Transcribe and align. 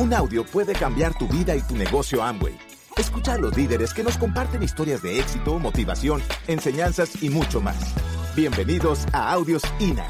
Un 0.00 0.14
audio 0.14 0.44
puede 0.44 0.72
cambiar 0.72 1.12
tu 1.18 1.28
vida 1.28 1.54
y 1.54 1.60
tu 1.60 1.76
negocio 1.76 2.22
Amway. 2.22 2.56
Escucha 2.96 3.34
a 3.34 3.38
los 3.38 3.54
líderes 3.54 3.92
que 3.92 4.02
nos 4.02 4.16
comparten 4.16 4.62
historias 4.62 5.02
de 5.02 5.20
éxito, 5.20 5.58
motivación, 5.58 6.22
enseñanzas 6.46 7.22
y 7.22 7.28
mucho 7.28 7.60
más. 7.60 7.76
Bienvenidos 8.34 9.04
a 9.12 9.30
Audios 9.30 9.62
INA. 9.78 10.06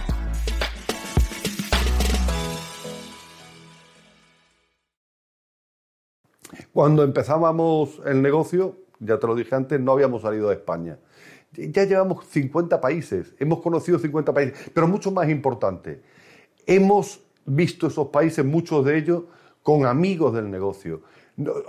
Cuando 6.73 7.03
empezábamos 7.03 8.01
el 8.07 8.23
negocio, 8.23 8.77
ya 9.01 9.19
te 9.19 9.27
lo 9.27 9.35
dije 9.35 9.57
antes, 9.57 9.81
no 9.81 9.91
habíamos 9.91 10.23
salido 10.23 10.51
de 10.51 10.55
España. 10.55 11.01
Ya 11.51 11.83
llevamos 11.83 12.25
50 12.29 12.81
países, 12.81 13.35
hemos 13.41 13.61
conocido 13.61 13.99
50 13.99 14.33
países, 14.33 14.71
pero 14.73 14.87
mucho 14.87 15.11
más 15.11 15.29
importante, 15.29 16.01
hemos 16.65 17.23
visto 17.45 17.89
esos 17.89 18.07
países, 18.11 18.45
muchos 18.45 18.85
de 18.85 18.97
ellos, 18.97 19.25
con 19.63 19.87
amigos 19.87 20.35
del 20.35 20.51
negocio. 20.51 21.03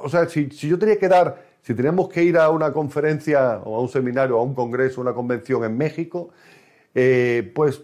O 0.02 0.10
sea, 0.10 0.28
si, 0.28 0.48
yo 0.48 0.78
tenía 0.78 0.98
que 0.98 1.08
dar, 1.08 1.44
si 1.62 1.74
teníamos 1.74 2.10
que 2.10 2.24
ir 2.24 2.38
a 2.38 2.50
una 2.50 2.72
conferencia 2.72 3.62
o 3.64 3.76
a 3.76 3.80
un 3.80 3.90
seminario, 3.90 4.38
a 4.38 4.44
un 4.44 4.54
congreso, 4.54 5.02
una 5.02 5.14
convención 5.14 5.64
en 5.64 5.78
México, 5.78 6.30
eh, 6.94 7.52
pues 7.56 7.82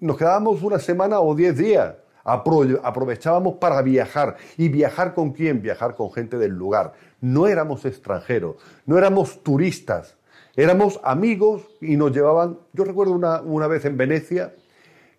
nos 0.00 0.16
quedábamos 0.16 0.62
una 0.62 0.78
semana 0.78 1.20
o 1.20 1.34
diez 1.34 1.56
días. 1.56 1.94
aprovechábamos 2.24 3.54
para 3.54 3.80
viajar. 3.82 4.36
¿Y 4.56 4.68
viajar 4.68 5.14
con 5.14 5.32
quién? 5.32 5.62
Viajar 5.62 5.94
con 5.94 6.12
gente 6.12 6.38
del 6.38 6.52
lugar. 6.52 6.92
No 7.20 7.46
éramos 7.46 7.84
extranjeros, 7.84 8.56
no 8.86 8.98
éramos 8.98 9.42
turistas, 9.42 10.16
éramos 10.54 11.00
amigos 11.02 11.62
y 11.80 11.96
nos 11.96 12.12
llevaban. 12.12 12.58
Yo 12.72 12.84
recuerdo 12.84 13.12
una, 13.12 13.40
una 13.40 13.66
vez 13.66 13.84
en 13.84 13.96
Venecia 13.96 14.54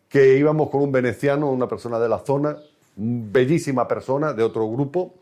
que 0.08 0.38
íbamos 0.38 0.70
con 0.70 0.82
un 0.82 0.92
veneciano, 0.92 1.52
una 1.52 1.68
persona 1.68 2.00
de 2.00 2.10
la 2.10 2.20
zona, 2.20 2.58
bellísima 3.00 3.88
persona 3.88 4.34
de 4.34 4.44
otro 4.44 4.70
grupo, 4.70 5.16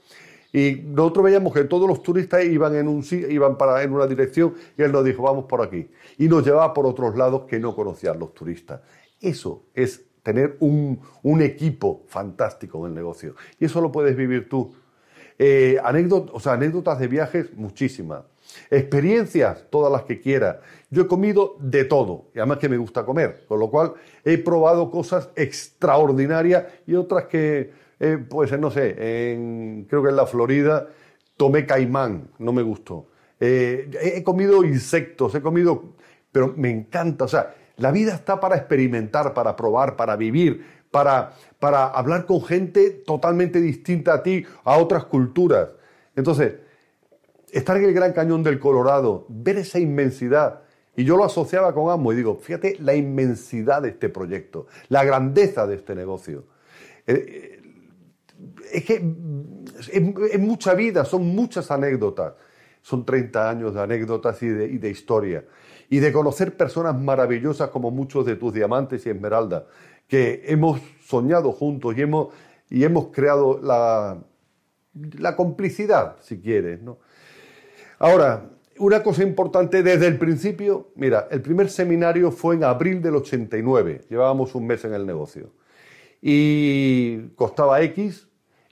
y 0.54 0.82
nosotros 0.86 1.26
veíamos 1.26 1.54
que 1.54 1.66
todos 1.66 1.88
los 1.88 2.02
turistas 2.02 2.44
iban 2.46 2.76
en, 2.76 2.88
un, 2.88 3.06
iban 3.12 3.58
para, 3.58 3.84
en 3.84 3.92
una 3.92 4.08
dirección 4.08 4.56
y 4.78 4.82
él 4.82 4.92
nos 4.92 5.04
dijo, 5.04 5.24
vamos 5.24 5.46
por 5.46 5.62
aquí. 5.62 5.90
Y 6.18 6.28
nos 6.28 6.46
llevaba 6.46 6.74
por 6.74 6.86
otros 6.86 7.16
lados 7.18 7.44
que 7.44 7.60
no 7.60 7.76
conocían 7.76 8.18
los 8.18 8.34
turistas. 8.34 8.82
Eso 9.20 9.66
es 9.74 10.06
tener 10.24 10.58
un, 10.60 11.00
equipo 11.42 12.04
fantástico 12.08 12.80
en 12.80 12.92
el 12.92 12.96
negocio. 12.96 13.36
Y 13.60 13.66
eso 13.66 13.82
lo 13.82 13.92
puedes 13.92 14.16
vivir 14.16 14.50
tú. 14.50 14.74
Eh, 15.38 15.78
anécdotas 15.84 17.00
de 17.00 17.08
viajes, 17.08 17.54
muchísimas. 17.54 18.24
Experiencias, 18.70 19.66
todas 19.70 19.92
las 19.92 20.04
que 20.04 20.20
quiera. 20.20 20.62
Yo 20.90 21.04
he 21.04 21.08
comido 21.08 21.56
de 21.60 21.86
todo, 21.86 22.30
y 22.34 22.40
además 22.40 22.60
que 22.60 22.70
me 22.70 22.78
gusta 22.78 23.06
comer, 23.06 23.46
con 23.48 23.60
lo 23.60 23.70
cual 23.70 23.94
he 24.24 24.38
probado 24.38 24.90
cosas 24.90 25.30
extraordinarias 25.36 26.66
y 26.86 26.96
otras 26.96 27.26
que, 27.26 27.72
eh, 28.00 28.18
pues 28.30 28.58
no 28.58 28.72
sé, 28.72 28.96
creo 29.90 30.04
que 30.04 30.10
en 30.10 30.16
la 30.16 30.26
Florida 30.26 30.88
tomé 31.36 31.66
caimán, 31.66 32.30
no 32.40 32.54
me 32.54 32.62
gustó. 32.64 33.08
Eh, 33.40 33.90
he 34.02 34.24
comido 34.24 34.64
insectos, 34.64 35.36
he 35.36 35.42
comido, 35.42 35.96
pero 36.32 36.54
me 36.56 36.72
encanta, 36.72 37.26
o 37.26 37.28
sea, 37.28 37.54
la 37.78 37.92
vida 37.92 38.14
está 38.14 38.40
para 38.40 38.56
experimentar, 38.56 39.34
para 39.34 39.56
probar, 39.56 39.96
para 39.96 40.16
vivir, 40.16 40.66
para, 40.90 41.34
para 41.60 41.86
hablar 41.86 42.26
con 42.26 42.44
gente 42.44 42.90
totalmente 42.90 43.62
distinta 43.62 44.16
a 44.16 44.24
ti, 44.24 44.46
a 44.64 44.78
otras 44.78 45.06
culturas. 45.06 45.70
Entonces, 46.16 46.56
estar 47.58 47.78
en 47.78 47.86
el 47.86 47.94
Gran 47.94 48.14
Cañón 48.14 48.44
del 48.44 48.60
Colorado, 48.60 49.26
ver 49.30 49.58
esa 49.58 49.80
inmensidad. 49.80 50.62
Y 50.96 51.04
yo 51.04 51.16
lo 51.16 51.24
asociaba 51.24 51.74
con 51.74 51.92
Amo 51.92 52.12
y 52.12 52.16
digo, 52.16 52.38
fíjate 52.38 52.78
la 52.80 52.96
inmensidad 52.96 53.82
de 53.82 53.90
este 53.90 54.10
proyecto, 54.10 54.68
la 54.90 55.04
grandeza 55.04 55.68
de 55.68 55.76
este 55.76 55.94
negocio. 55.94 56.46
Eh, 57.06 57.14
eh, 57.28 57.62
es 58.72 58.84
que 58.84 58.96
es, 59.92 60.40
mucha 60.40 60.74
vida, 60.74 61.06
son 61.06 61.28
muchas 61.28 61.72
anécdotas. 61.72 62.34
Son 62.82 63.06
30 63.06 63.50
años 63.50 63.74
de 63.74 63.82
anécdotas 63.82 64.42
y 64.42 64.48
de, 64.48 64.90
historia. 64.90 65.46
Y 65.90 66.00
de 66.00 66.12
conocer 66.12 66.56
personas 66.56 67.00
maravillosas 67.00 67.70
como 67.70 67.92
muchos 67.92 68.26
de 68.26 68.36
tus 68.36 68.54
diamantes 68.54 69.06
y 69.06 69.10
esmeraldas, 69.10 69.64
que 70.08 70.44
hemos 70.46 70.80
soñado 71.02 71.52
juntos 71.52 71.98
y 71.98 72.02
hemos, 72.02 72.34
y 72.70 72.84
hemos 72.84 73.08
creado 73.08 73.60
la, 73.62 74.18
la 75.18 75.36
complicidad, 75.36 76.16
si 76.22 76.40
quieres, 76.40 76.82
¿no? 76.82 77.00
Ahora, 78.00 78.52
una 78.78 79.02
cosa 79.02 79.24
importante 79.24 79.82
desde 79.82 80.06
el 80.08 80.20
principio, 80.20 80.90
mira, 80.96 81.28
el 81.32 81.42
primer 81.42 81.70
seminario 81.70 82.32
fue 82.32 82.56
en 82.56 82.64
abril 82.64 83.02
del 83.02 83.16
89, 83.16 84.02
llevábamos 84.10 84.54
un 84.54 84.68
mes 84.68 84.86
en 84.86 84.94
el 84.94 85.06
negocio, 85.06 85.52
y 86.22 87.30
costaba 87.30 87.82
X, 87.82 88.28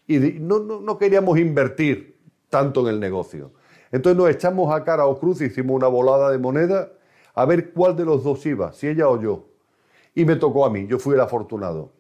y 0.08 0.20
no, 0.20 0.98
queríamos 1.00 1.40
invertir 1.40 2.20
tanto 2.50 2.82
en 2.82 2.94
el 2.94 3.00
negocio. 3.00 3.52
Entonces 3.92 4.18
nos 4.18 4.30
echamos 4.30 4.74
a 4.74 4.84
cara 4.84 5.08
o 5.08 5.18
cruz, 5.20 5.42
hicimos 5.42 5.76
una 5.76 5.88
volada 5.88 6.30
de 6.30 6.38
moneda, 6.38 6.92
a 7.34 7.46
ver 7.46 7.72
cuál 7.72 7.96
de 7.96 8.06
los 8.06 8.24
dos 8.24 8.46
iba, 8.46 8.74
si 8.74 8.88
ella 8.88 9.10
o 9.10 9.20
yo. 9.20 9.48
Y 10.14 10.24
me 10.26 10.36
tocó 10.36 10.66
a 10.66 10.70
mí, 10.70 10.86
yo 10.86 11.00
fui 11.00 11.16
el 11.16 11.22
afortunado. 11.22 11.92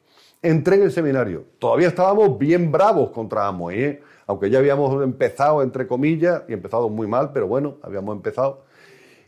Entré 0.43 0.75
en 0.75 0.83
el 0.83 0.91
seminario, 0.91 1.45
todavía 1.57 1.87
estábamos 1.87 2.37
bien 2.37 2.71
bravos 2.71 3.09
contra 3.09 3.47
Amway, 3.47 3.83
¿eh? 3.83 4.03
Aunque 4.27 4.49
ya 4.49 4.59
habíamos 4.59 5.03
empezado, 5.03 5.61
entre 5.61 5.87
comillas, 5.87 6.43
y 6.47 6.53
empezado 6.53 6.89
muy 6.89 7.07
mal, 7.07 7.31
pero 7.33 7.47
bueno, 7.47 7.77
habíamos 7.81 8.15
empezado. 8.15 8.63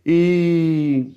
Y, 0.03 1.15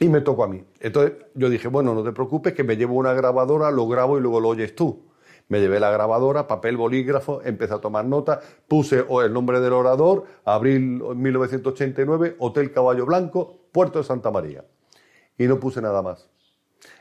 y 0.00 0.08
me 0.08 0.20
tocó 0.20 0.44
a 0.44 0.48
mí. 0.48 0.64
Entonces 0.80 1.14
yo 1.34 1.48
dije, 1.48 1.68
bueno, 1.68 1.94
no 1.94 2.02
te 2.02 2.12
preocupes, 2.12 2.54
que 2.54 2.64
me 2.64 2.76
llevo 2.76 2.94
una 2.94 3.12
grabadora, 3.14 3.70
lo 3.70 3.88
grabo 3.88 4.18
y 4.18 4.20
luego 4.20 4.40
lo 4.40 4.48
oyes 4.50 4.74
tú. 4.74 5.02
Me 5.48 5.60
llevé 5.60 5.78
la 5.78 5.90
grabadora, 5.90 6.46
papel, 6.46 6.76
bolígrafo, 6.76 7.42
empecé 7.44 7.74
a 7.74 7.78
tomar 7.78 8.06
nota, 8.06 8.40
puse 8.66 9.04
el 9.24 9.32
nombre 9.32 9.60
del 9.60 9.74
orador, 9.74 10.24
abril 10.44 11.02
1989, 11.14 12.36
Hotel 12.38 12.72
Caballo 12.72 13.04
Blanco, 13.04 13.58
Puerto 13.70 13.98
de 13.98 14.04
Santa 14.04 14.30
María. 14.30 14.64
Y 15.36 15.46
no 15.46 15.60
puse 15.60 15.82
nada 15.82 16.00
más. 16.00 16.30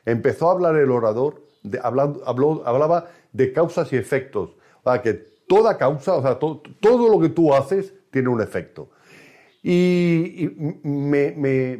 Empezó 0.06 0.50
a 0.50 0.52
hablar 0.52 0.76
el 0.76 0.92
orador, 0.92 1.42
de, 1.64 1.80
hablaba 1.82 3.08
de 3.32 3.53
causas 3.53 3.94
y 3.94 3.96
efectos. 3.96 4.52
Que 5.02 5.33
toda 5.53 5.78
causa, 5.78 6.16
o 6.16 6.22
sea, 6.22 6.40
todo 6.40 7.09
lo 7.09 7.19
que 7.19 7.30
tú 7.30 7.53
haces 7.53 7.94
tiene 8.09 8.30
un 8.30 8.41
efecto. 8.41 8.90
Y, 9.62 10.50
me, 10.84 11.80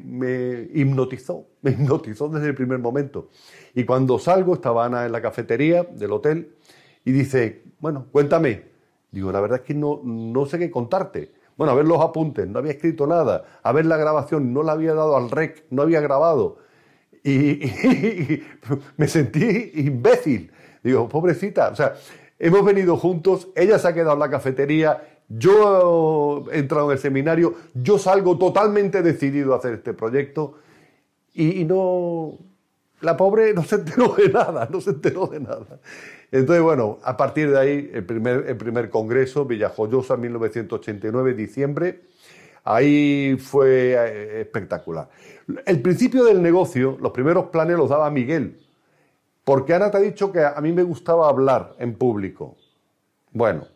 hipnotizó, 0.74 1.48
me 1.62 1.72
hipnotizó 1.72 2.30
desde 2.30 2.50
el 2.50 2.56
primer 2.56 2.78
momento. 2.78 3.30
Y 3.74 3.84
cuando 3.84 4.20
salgo, 4.20 4.54
estaba 4.54 4.86
Ana 4.86 5.06
en 5.06 5.12
la 5.12 5.22
cafetería 5.22 5.84
del 5.84 6.12
hotel 6.12 6.56
y 7.04 7.12
dice, 7.12 7.64
bueno, 7.80 8.06
cuéntame. 8.12 8.72
Digo, 9.12 9.32
la 9.32 9.42
verdad 9.42 9.60
es 9.62 9.66
que 9.66 9.74
no, 9.74 10.02
no 10.04 10.46
sé 10.46 10.60
qué 10.60 10.70
contarte. 10.70 11.34
Bueno, 11.58 11.74
a 11.74 11.76
ver 11.76 11.86
los 11.86 12.00
apuntes, 12.00 12.48
no 12.48 12.60
había 12.60 12.72
escrito 12.74 13.08
nada. 13.08 13.44
A 13.64 13.72
ver 13.72 13.86
la 13.86 13.98
grabación, 13.98 14.54
no 14.54 14.62
la 14.64 14.74
había 14.74 14.94
dado 14.94 15.18
al 15.18 15.30
rec, 15.32 15.66
no 15.72 15.82
había 15.82 16.00
grabado. 16.00 16.60
y 17.24 17.60
me 18.98 19.08
sentí 19.08 19.72
imbécil. 19.76 20.52
Digo, 20.84 21.08
pobrecita, 21.08 21.70
o 21.70 21.76
sea, 21.76 21.96
hemos 22.44 22.66
venido 22.66 22.98
juntos, 22.98 23.48
ella 23.56 23.80
se 23.80 23.88
ha 23.88 23.94
quedado 23.94 24.14
en 24.14 24.20
la 24.20 24.30
cafetería, 24.30 25.02
yo 25.30 26.44
he 26.52 26.60
entrado 26.60 26.88
en 26.88 26.98
el 26.98 27.00
seminario, 27.00 27.56
yo 27.74 27.98
salgo 27.98 28.38
totalmente 28.38 29.02
decidido 29.02 29.54
a 29.54 29.58
hacer 29.58 29.76
este 29.76 29.94
proyecto 29.94 30.56
y, 31.34 31.64
no, 31.64 32.38
la 33.00 33.16
pobre 33.16 33.54
no 33.54 33.64
se 33.64 33.76
enteró 33.76 34.10
de 34.18 34.28
nada, 34.28 34.68
no 34.70 34.82
se 34.82 34.90
enteró 34.90 35.28
de 35.28 35.40
nada. 35.40 35.80
Entonces, 36.34 36.62
bueno, 36.62 37.00
a 37.04 37.16
partir 37.16 37.50
de 37.50 37.58
ahí, 37.58 37.92
el 37.94 38.06
primer, 38.06 38.44
el 38.46 38.58
primer 38.58 38.90
congreso, 38.90 39.46
Villajoyosa, 39.46 40.18
1989, 40.18 41.36
diciembre, 41.36 42.02
ahí 42.66 43.38
fue 43.40 43.94
eh, 43.94 44.42
espectacular. 44.42 45.08
El 45.66 45.82
principio 45.82 46.26
del 46.26 46.42
negocio, 46.42 46.98
los 47.00 47.14
primeros 47.14 47.46
planes 47.46 47.78
los 47.78 47.90
daba 47.90 48.12
Miguel, 48.12 48.63
porque 49.44 49.74
Ana 49.74 49.92
te 49.92 49.98
ha 49.98 50.02
dicho 50.02 50.32
que 50.32 50.44
a 50.44 50.60
mí 50.62 50.72
me 50.72 50.84
gustaba 50.84 51.28
hablar 51.28 51.76
en 51.80 51.96
público. 51.96 52.56
Bueno, 53.32 53.68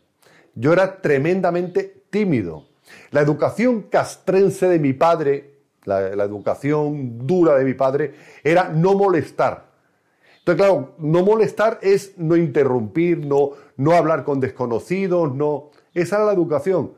yo 0.56 0.74
era 0.74 1.02
tremendamente 1.02 2.04
tímido. 2.10 2.68
La 3.12 3.22
educación 3.22 3.84
castrense 3.84 4.68
de 4.68 4.80
mi 4.80 4.94
padre, 4.94 5.56
la, 5.84 6.24
educación 6.24 7.28
dura 7.28 7.56
de 7.56 7.66
mi 7.66 7.74
padre, 7.74 8.14
era 8.44 8.70
no 8.70 8.96
molestar. 8.96 9.68
Entonces, 10.40 10.66
claro, 10.66 10.94
no 11.00 11.24
molestar 11.24 11.80
es 11.82 12.18
no 12.18 12.38
interrumpir, 12.38 13.26
no, 13.26 13.52
no 13.76 13.92
hablar 13.92 14.24
con 14.24 14.40
desconocidos, 14.40 15.36
no. 15.36 15.72
Esa 15.94 16.18
era 16.18 16.26
la 16.26 16.34
educación. 16.34 16.94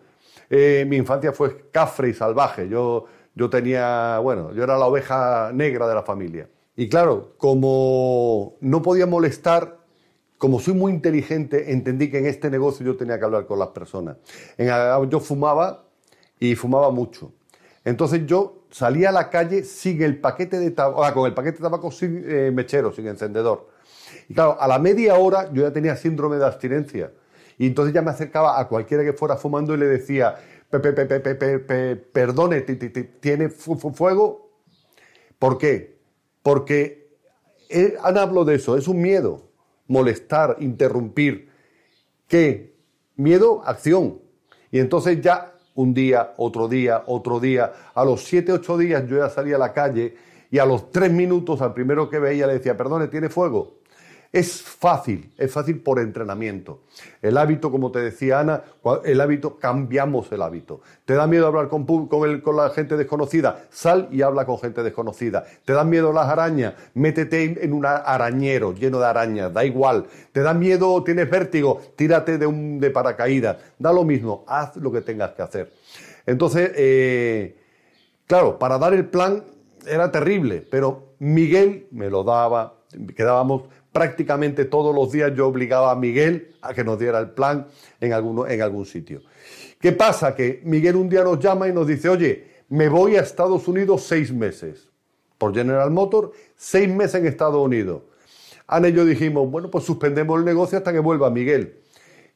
Eh, 0.50 0.86
mi 0.88 0.98
infancia 0.98 1.32
fue 1.32 1.70
cafre 1.72 2.10
y 2.10 2.14
salvaje. 2.14 2.70
Yo, 2.70 3.06
yo 3.34 3.50
tenía, 3.50 4.20
bueno, 4.20 4.54
yo 4.54 4.64
era 4.64 4.78
la 4.78 4.86
oveja 4.86 5.52
negra 5.54 5.88
de 5.88 5.96
la 5.96 6.04
familia. 6.04 6.48
Y 6.80 6.88
claro, 6.88 7.34
como 7.38 8.56
no 8.62 8.82
podía 8.82 9.06
molestar, 9.06 9.80
como 10.38 10.62
soy 10.62 10.76
muy 10.76 10.94
inteligente, 10.94 11.74
entendí 11.74 12.10
que 12.10 12.20
en 12.20 12.26
este 12.26 12.50
negocio 12.50 12.86
yo 12.86 12.96
tenía 12.96 13.20
que 13.20 13.26
hablar 13.26 13.46
con 13.48 13.60
las 13.60 13.68
personas. 13.72 14.16
yo 14.58 15.20
fumaba 15.20 15.90
y 16.40 16.56
fumaba 16.56 16.90
mucho. 16.90 17.34
Entonces 17.84 18.26
yo 18.26 18.64
salía 18.70 19.10
a 19.10 19.12
la 19.12 19.30
calle 19.30 19.66
sin 19.66 20.02
el 20.02 20.22
paquete 20.22 20.58
de 20.58 20.72
tabaco, 20.72 21.04
ah, 21.04 21.14
con 21.14 21.26
el 21.26 21.34
paquete 21.34 21.58
de 21.58 21.64
tabaco 21.64 21.92
sin 21.92 22.24
eh, 22.26 22.50
mechero, 22.50 22.94
sin 22.94 23.08
encendedor. 23.08 23.68
Y 24.30 24.34
claro, 24.34 24.56
a 24.58 24.66
la 24.66 24.80
media 24.80 25.16
hora 25.16 25.52
yo 25.52 25.64
ya 25.64 25.74
tenía 25.74 25.98
síndrome 25.98 26.38
de 26.38 26.46
abstinencia. 26.46 27.12
Y 27.58 27.68
entonces 27.68 27.94
ya 27.94 28.02
me 28.02 28.12
acercaba 28.12 28.58
a 28.58 28.70
cualquiera 28.70 29.04
que 29.04 29.12
fuera 29.12 29.36
fumando 29.36 29.74
y 29.74 29.80
le 29.80 29.86
decía, 29.88 30.38
perdone, 32.14 32.62
¿tiene 32.62 33.50
fuego? 33.50 34.54
¿Por 35.38 35.58
qué? 35.58 35.99
Porque 36.42 37.10
han 38.02 38.18
hablado 38.18 38.46
de 38.46 38.56
eso, 38.56 38.78
es 38.78 38.88
un 38.88 39.02
miedo, 39.02 39.50
molestar, 39.88 40.58
interrumpir. 40.60 41.50
¿Qué? 42.28 42.76
Miedo, 43.16 43.62
acción. 43.66 44.20
Y 44.72 44.80
entonces 44.80 45.22
ya 45.22 45.54
un 45.76 45.94
día, 45.94 46.34
otro 46.38 46.68
día, 46.68 47.04
otro 47.08 47.40
día, 47.40 47.72
a 47.94 48.04
los 48.04 48.24
siete, 48.24 48.52
ocho 48.52 48.78
días 48.78 49.08
yo 49.08 49.18
ya 49.18 49.30
salía 49.30 49.56
a 49.56 49.60
la 49.60 49.74
calle 49.74 50.16
y 50.52 50.60
a 50.60 50.66
los 50.66 50.92
tres 50.92 51.12
minutos 51.12 51.62
al 51.62 51.74
primero 51.74 52.10
que 52.10 52.20
veía 52.20 52.48
le 52.48 52.54
decía, 52.54 52.76
perdone, 52.76 53.08
¿tiene 53.08 53.30
fuego? 53.30 53.79
Es 54.32 54.62
fácil, 54.62 55.34
es 55.40 55.52
fácil 55.52 55.80
por 55.80 56.00
entrenamiento. 56.00 56.84
El 57.20 57.36
hábito, 57.36 57.72
como 57.72 57.92
te 57.92 57.98
decía 57.98 58.42
Ana, 58.42 58.62
el 59.04 59.22
hábito, 59.22 59.58
cambiamos 59.58 60.32
el 60.32 60.44
hábito. 60.44 60.82
¿Te 61.06 61.16
da 61.16 61.26
miedo 61.26 61.48
hablar 61.48 61.68
con, 61.68 61.86
con, 61.86 62.56
la 62.56 62.70
gente 62.70 62.96
desconocida? 62.96 63.66
Sal 63.72 64.08
y 64.12 64.22
habla 64.22 64.46
con 64.46 64.60
gente 64.60 64.84
desconocida. 64.84 65.46
¿Te 65.66 65.74
dan 65.74 65.90
miedo 65.90 66.14
las 66.14 66.28
arañas? 66.28 66.76
Métete 66.94 67.64
en 67.64 67.74
un 67.74 67.88
arañero 67.88 68.76
lleno 68.76 69.00
de 69.00 69.08
arañas, 69.08 69.52
da 69.52 69.66
igual. 69.66 70.06
¿Te 70.32 70.42
da 70.42 70.54
miedo, 70.54 71.04
tienes 71.04 71.28
vértigo? 71.28 71.82
Tírate 71.96 72.38
de, 72.38 72.46
un, 72.46 72.80
de 72.80 72.92
paracaídas. 72.92 73.58
Da 73.80 73.92
lo 73.92 74.04
mismo, 74.04 74.44
haz 74.48 74.76
lo 74.76 74.92
que 74.92 75.02
tengas 75.02 75.32
que 75.32 75.42
hacer. 75.42 75.74
Entonces, 76.28 76.72
eh, 76.76 77.58
claro, 78.28 78.60
para 78.60 78.78
dar 78.78 78.94
el 78.94 79.06
plan 79.06 79.44
era 79.88 80.12
terrible, 80.12 80.62
pero 80.70 81.16
Miguel 81.18 81.88
me 81.90 82.12
lo 82.12 82.24
daba, 82.24 82.76
quedábamos 83.16 83.64
prácticamente 83.92 84.66
todos 84.66 84.94
los 84.96 85.12
días 85.12 85.34
yo 85.36 85.48
obligaba 85.48 85.92
a 85.92 85.96
Miguel 85.96 86.56
a 86.62 86.74
que 86.74 86.84
nos 86.84 87.00
diera 87.00 87.20
el 87.20 87.32
plan 87.32 87.68
en, 88.00 88.12
en 88.12 88.62
algún 88.62 88.86
sitio. 88.86 89.22
¿Qué 89.80 89.92
pasa? 89.92 90.36
Que 90.36 90.62
Miguel 90.64 90.96
un 90.96 91.10
día 91.10 91.24
nos 91.24 91.40
llama 91.40 91.68
y 91.68 91.74
nos 91.74 91.88
dice, 91.88 92.10
oye, 92.10 92.48
me 92.70 92.90
voy 92.90 93.16
a 93.16 93.22
Estados 93.22 93.68
Unidos 93.68 94.04
seis 94.04 94.32
meses. 94.32 94.90
Por 95.38 95.56
General 95.56 95.90
Motor, 95.90 96.34
seis 96.56 96.90
meses 96.90 97.16
en 97.16 97.26
Estados 97.26 97.66
Unidos. 97.66 98.02
Ana 98.68 98.90
y 98.90 98.94
yo 98.94 99.06
dijimos, 99.06 99.50
bueno, 99.50 99.72
pues 99.72 99.86
suspendemos 99.86 100.38
el 100.38 100.46
negocio 100.46 100.78
hasta 100.78 100.92
que 100.92 101.00
vuelva 101.00 101.30
Miguel. 101.32 101.80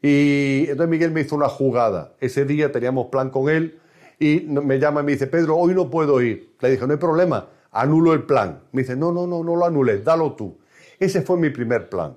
Y 0.02 0.62
entonces 0.70 0.90
Miguel 0.90 1.12
me 1.12 1.22
hizo 1.22 1.36
una 1.36 1.50
jugada. 1.50 2.16
Ese 2.20 2.46
día 2.46 2.72
teníamos 2.72 3.08
plan 3.08 3.30
con 3.30 3.50
él 3.50 3.80
y 4.20 4.42
me 4.42 4.80
llama 4.80 5.02
y 5.02 5.04
me 5.04 5.12
dice, 5.12 5.28
Pedro, 5.28 5.58
hoy 5.58 5.74
no 5.74 5.90
puedo 5.90 6.22
ir. 6.22 6.56
Le 6.62 6.72
dije, 6.72 6.88
no 6.88 6.94
hay 6.94 7.00
problema, 7.00 7.50
anulo 7.72 8.14
el 8.14 8.24
plan. 8.24 8.62
Me 8.72 8.82
dice, 8.82 8.96
no, 8.96 9.12
no, 9.12 9.28
no, 9.28 9.44
no 9.44 9.56
lo 9.56 9.66
anules, 9.66 10.04
dalo 10.04 10.34
tú. 10.34 10.58
Ese 11.04 11.22
fue 11.22 11.36
mi 11.36 11.50
primer 11.50 11.90
plan. 11.90 12.16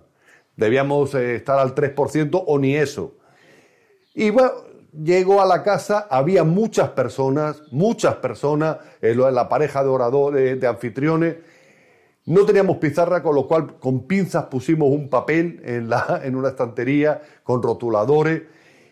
Debíamos 0.56 1.12
eh, 1.16 1.34
estar 1.34 1.58
al 1.58 1.74
3% 1.74 2.44
o 2.46 2.56
ni 2.56 2.76
eso. 2.76 3.14
Y 4.14 4.30
bueno, 4.30 4.52
llego 4.92 5.42
a 5.42 5.44
la 5.44 5.64
casa, 5.64 6.06
había 6.08 6.44
muchas 6.44 6.90
personas, 6.90 7.64
muchas 7.72 8.14
personas, 8.16 8.76
eh, 9.02 9.16
la 9.16 9.48
pareja 9.48 9.82
de 9.82 9.88
oradores, 9.88 10.60
de 10.60 10.66
anfitriones. 10.68 11.34
No 12.26 12.46
teníamos 12.46 12.76
pizarra, 12.76 13.24
con 13.24 13.34
lo 13.34 13.48
cual 13.48 13.76
con 13.80 14.06
pinzas 14.06 14.44
pusimos 14.44 14.88
un 14.88 15.10
papel 15.10 15.60
en, 15.64 15.90
la, 15.90 16.20
en 16.24 16.36
una 16.36 16.50
estantería 16.50 17.20
con 17.42 17.60
rotuladores 17.60 18.42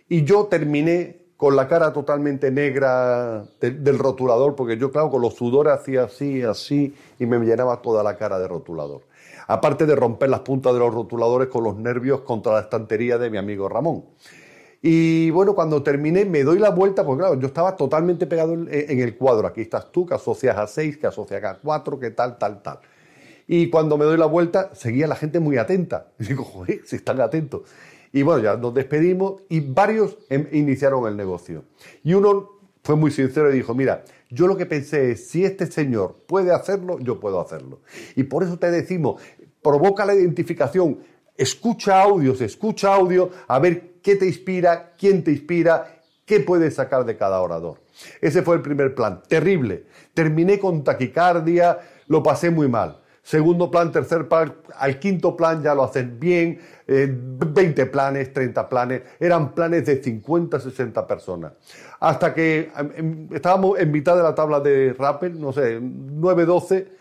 y 0.09 0.25
yo 0.25 0.47
terminé 0.47 1.23
con 1.37 1.55
la 1.55 1.69
cara 1.69 1.93
totalmente 1.93 2.51
negra 2.51 3.45
del 3.61 3.99
rotulador, 4.01 4.57
porque 4.57 4.77
yo, 4.77 4.91
claro, 4.91 5.09
con 5.11 5.23
los 5.23 5.35
sudores 5.35 5.75
hacía 5.75 6.05
así, 6.05 6.43
así, 6.43 6.97
y 7.21 7.27
me 7.27 7.39
llenaba 7.39 7.81
toda 7.81 8.03
la 8.03 8.17
cara 8.17 8.41
de 8.41 8.49
rotulador 8.49 9.03
aparte 9.47 9.87
de 9.87 9.95
romper 9.95 10.31
las 10.31 10.41
puntas 10.41 10.73
de 10.73 10.79
los 10.79 10.93
rotuladores 10.93 11.49
con 11.49 11.65
los 11.65 11.77
nervios 11.77 12.21
contra 12.21 12.55
la 12.55 12.61
estantería 12.61 13.19
de 13.19 13.31
mi 13.31 13.39
amigo 13.39 13.69
Ramón. 13.69 14.05
Y 14.87 15.31
bueno, 15.31 15.55
cuando 15.55 15.83
terminé 15.83 16.27
me 16.27 16.45
doy 16.45 16.59
la 16.59 16.69
vuelta, 16.69 17.07
porque 17.07 17.21
claro, 17.21 17.41
yo 17.41 17.47
estaba 17.47 17.75
totalmente 17.75 18.27
pegado 18.27 18.53
en, 18.53 18.69
el 19.01 19.17
cuadro. 19.17 19.47
Aquí 19.47 19.63
estás 19.63 19.91
tú, 19.91 20.05
que 20.05 20.13
asocias 20.13 20.59
a 20.59 20.67
6, 20.67 20.99
que 20.99 21.07
asocias 21.07 21.43
a 21.43 21.55
4, 21.55 21.99
que 21.99 22.11
tal, 22.11 22.37
tal, 22.37 22.63
tal. 22.63 22.81
Y 23.47 23.71
cuando 23.71 23.97
me 23.97 24.05
doy 24.05 24.19
la 24.19 24.27
vuelta, 24.27 24.75
seguía 24.75 25.07
la 25.07 25.17
gente 25.17 25.41
muy 25.41 25.57
atenta. 25.57 26.09
Y 26.19 26.25
digo, 26.25 26.45
joder, 26.45 26.81
si 26.85 26.97
están 26.97 27.19
atentos. 27.23 27.63
Y 28.13 28.23
bueno, 28.23 28.43
ya 28.43 28.57
nos 28.59 28.75
despedimos 28.75 29.43
y 29.49 29.61
varios 29.61 30.19
em, 30.29 30.47
iniciaron 30.53 31.09
el 31.09 31.17
negocio. 31.17 31.65
Y 32.03 32.13
uno 32.13 32.51
fue 32.83 32.95
muy 32.95 33.11
sincero 33.11 33.51
y 33.51 33.55
dijo, 33.55 33.75
mira, 33.75 34.05
yo 34.35 34.47
lo 34.49 34.57
que 34.57 34.67
pensé 34.67 35.13
es, 35.13 35.29
si 35.29 35.45
este 35.45 35.67
señor 35.67 36.25
puede 36.27 36.53
hacerlo, 36.53 36.99
yo 36.99 37.21
puedo 37.21 37.41
hacerlo. 37.41 37.81
Y 38.17 38.25
por 38.25 38.43
eso 38.43 38.59
te 38.59 38.71
decimos, 38.71 39.23
provoca 39.63 40.05
la 40.05 40.15
identificación, 40.15 40.99
escucha 41.37 42.03
audios, 42.03 42.41
escucha 42.41 42.95
audio, 42.95 43.31
a 43.47 43.59
ver 43.61 44.01
qué 44.03 44.17
te 44.17 44.27
inspira, 44.27 44.93
quién 44.99 45.23
te 45.23 45.31
inspira, 45.31 46.03
qué 46.27 46.41
puedes 46.41 46.75
sacar 46.75 47.05
de 47.05 47.17
cada 47.17 47.41
orador. 47.41 47.81
Ese 48.21 48.43
fue 48.43 48.57
el 48.57 48.63
primer 48.63 48.95
plan, 48.95 49.23
terrible. 49.29 49.87
Terminé 50.15 50.59
con 50.59 50.83
taquicardia, 50.83 51.79
lo 52.09 52.23
pasé 52.23 52.51
muy 52.51 52.69
mal. 52.69 53.01
Segundo 53.25 53.71
plan, 53.71 53.91
tercer 53.91 54.29
plan, 54.29 54.55
al 54.77 54.99
quinto 54.99 55.35
plan 55.35 55.63
ya 55.63 55.75
lo 55.75 55.85
hacen 55.85 56.21
bien, 56.21 56.61
20 56.87 57.81
eh, 57.83 57.87
planes, 57.87 58.31
30 58.35 58.69
planes, 58.69 59.03
eran 59.19 59.55
planes 59.55 59.87
de 59.87 60.03
50, 60.03 60.61
60 60.61 61.07
personas. 61.07 61.55
Hasta 62.01 62.35
que 62.35 62.71
em, 62.77 62.91
em, 62.97 63.29
estábamos 63.35 63.79
en 63.79 63.91
mitad 63.91 64.15
de 64.15 64.23
la 64.23 64.35
tabla 64.35 64.61
de 64.61 64.95
Rappel, 64.99 65.41
no 65.41 65.55
sé, 65.55 65.81
9, 65.81 66.45
12, 66.45 66.93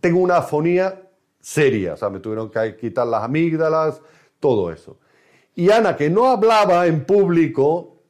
tengo 0.00 0.20
una 0.20 0.36
afonía 0.36 1.00
seria, 1.40 1.94
o 1.94 1.96
sea, 1.96 2.10
me 2.10 2.20
tuvieron 2.20 2.50
que 2.50 2.76
quitar 2.76 3.06
las 3.06 3.22
amígdalas, 3.22 4.02
todo 4.40 4.70
eso. 4.70 4.98
Y 5.54 5.70
Ana, 5.70 5.96
que 5.96 6.10
no 6.10 6.26
hablaba 6.26 6.86
en 6.86 7.06
público, 7.06 8.02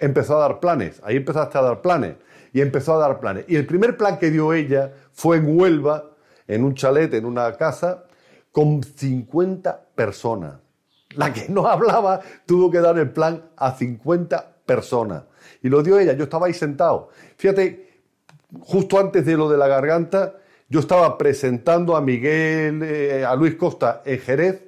empezó 0.00 0.38
a 0.38 0.48
dar 0.48 0.60
planes, 0.60 0.98
ahí 1.04 1.16
empezaste 1.16 1.58
a 1.58 1.60
dar 1.60 1.82
planes, 1.82 2.16
y 2.54 2.62
empezó 2.62 2.94
a 2.94 3.06
dar 3.06 3.20
planes. 3.20 3.44
Y 3.48 3.56
el 3.56 3.66
primer 3.66 3.98
plan 3.98 4.18
que 4.18 4.30
dio 4.30 4.54
ella 4.54 4.94
fue 5.12 5.36
en 5.36 5.58
Huelva, 5.58 6.13
en 6.46 6.64
un 6.64 6.74
chalet, 6.74 7.12
en 7.14 7.24
una 7.24 7.52
casa, 7.56 8.04
con 8.52 8.82
50 8.82 9.86
personas. 9.94 10.54
La 11.16 11.32
que 11.32 11.46
no 11.48 11.66
hablaba 11.66 12.20
tuvo 12.46 12.70
que 12.70 12.80
dar 12.80 12.98
el 12.98 13.10
plan 13.10 13.42
a 13.56 13.72
50 13.72 14.56
personas. 14.66 15.24
Y 15.62 15.68
lo 15.68 15.82
dio 15.82 15.98
ella, 15.98 16.12
yo 16.12 16.24
estaba 16.24 16.46
ahí 16.46 16.54
sentado. 16.54 17.08
Fíjate, 17.36 18.02
justo 18.60 18.98
antes 18.98 19.24
de 19.24 19.36
lo 19.36 19.48
de 19.48 19.58
la 19.58 19.68
garganta, 19.68 20.34
yo 20.68 20.80
estaba 20.80 21.16
presentando 21.18 21.96
a 21.96 22.00
Miguel, 22.00 22.82
eh, 22.82 23.24
a 23.24 23.34
Luis 23.36 23.54
Costa 23.54 24.02
en 24.04 24.18
Jerez, 24.18 24.62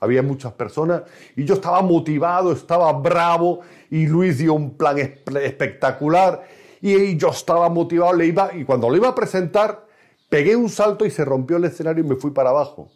había 0.00 0.22
muchas 0.22 0.52
personas, 0.52 1.02
y 1.34 1.44
yo 1.44 1.54
estaba 1.54 1.82
motivado, 1.82 2.52
estaba 2.52 2.92
bravo, 2.92 3.60
y 3.90 4.06
Luis 4.06 4.38
dio 4.38 4.54
un 4.54 4.76
plan 4.76 4.98
espectacular, 4.98 6.46
y, 6.80 7.16
yo 7.16 7.30
estaba 7.30 7.68
motivado, 7.68 8.12
le 8.12 8.26
iba, 8.26 8.50
y 8.54 8.64
cuando 8.64 8.88
lo 8.88 8.96
iba 8.96 9.08
a 9.08 9.14
presentar, 9.14 9.87
Pegué 10.28 10.56
un 10.56 10.68
salto 10.68 11.06
y 11.06 11.10
se 11.10 11.24
rompió 11.24 11.56
el 11.56 11.64
escenario 11.64 12.04
y 12.04 12.06
me 12.06 12.16
fui 12.16 12.30
para 12.30 12.50
abajo. 12.50 12.90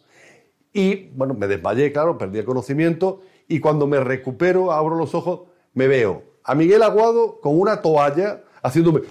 Y 0.71 1.09
bueno, 1.09 1.33
me 1.33 1.47
desmayé, 1.47 1.91
claro, 1.91 2.17
perdí 2.17 2.39
el 2.39 2.45
conocimiento 2.45 3.21
y 3.47 3.59
cuando 3.59 3.87
me 3.87 3.99
recupero, 3.99 4.71
abro 4.71 4.95
los 4.95 5.13
ojos, 5.13 5.41
me 5.73 5.87
veo 5.87 6.23
a 6.43 6.55
Miguel 6.55 6.83
Aguado 6.83 7.39
con 7.39 7.59
una 7.59 7.81
toalla 7.81 8.43
haciéndome, 8.61 9.01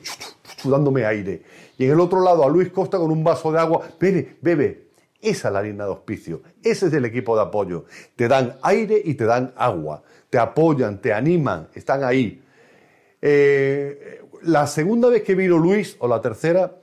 dándome 0.65 1.05
aire. 1.05 1.43
Y 1.79 1.85
en 1.85 1.93
el 1.93 2.01
otro 2.01 2.21
lado 2.21 2.45
a 2.45 2.49
Luis 2.49 2.71
Costa 2.71 2.99
con 2.99 3.11
un 3.11 3.25
vaso 3.25 3.51
de 3.53 3.59
agua, 3.59 3.89
bebe, 3.99 4.37
bebe. 4.41 4.89
Esa 5.21 5.49
es 5.49 5.55
la 5.55 5.63
línea 5.63 5.85
de 5.85 5.93
auspicio, 5.93 6.43
ese 6.65 6.87
es 6.87 6.93
el 6.93 7.05
equipo 7.05 7.37
de 7.37 7.43
apoyo. 7.43 7.85
Te 8.17 8.27
dan 8.27 8.57
aire 8.63 9.01
y 9.05 9.15
te 9.15 9.25
dan 9.25 9.53
agua, 9.57 10.03
te 10.29 10.39
apoyan, 10.39 11.01
te 11.01 11.13
animan, 11.13 11.69
están 11.75 12.03
ahí. 12.03 12.43
Eh, 13.21 14.21
la 14.43 14.67
segunda 14.67 15.09
vez 15.09 15.23
que 15.23 15.37
vino 15.37 15.59
Luis, 15.59 15.97
o 16.01 16.09
la 16.09 16.21
tercera, 16.21 16.75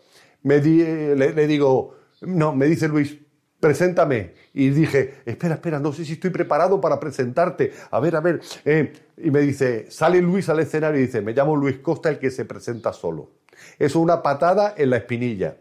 me 0.43 0.61
le, 0.61 1.47
digo, 1.47 1.95
no, 2.21 2.55
me 2.55 2.65
dice 2.67 2.87
Luis, 2.87 3.17
preséntame. 3.59 4.33
Y 4.53 4.69
dije, 4.69 5.15
espera, 5.25 5.55
espera, 5.55 5.79
no 5.79 5.93
sé 5.93 6.05
si 6.05 6.13
estoy 6.13 6.29
preparado 6.29 6.79
para 6.79 6.99
presentarte. 6.99 7.73
A 7.91 7.99
ver, 7.99 8.15
a 8.15 8.21
ver. 8.21 8.41
Eh, 8.65 8.93
y 9.17 9.31
me 9.31 9.41
dice, 9.41 9.87
sale 9.89 10.21
Luis 10.21 10.49
al 10.49 10.59
escenario 10.59 10.99
y 10.99 11.05
dice, 11.05 11.21
me 11.21 11.33
llamo 11.33 11.55
Luis 11.55 11.79
Costa, 11.79 12.09
el 12.09 12.19
que 12.19 12.31
se 12.31 12.45
presenta 12.45 12.93
solo. 12.93 13.31
Es 13.77 13.95
una 13.95 14.23
patada 14.23 14.73
en 14.77 14.89
la 14.89 14.97
espinilla. 14.97 15.57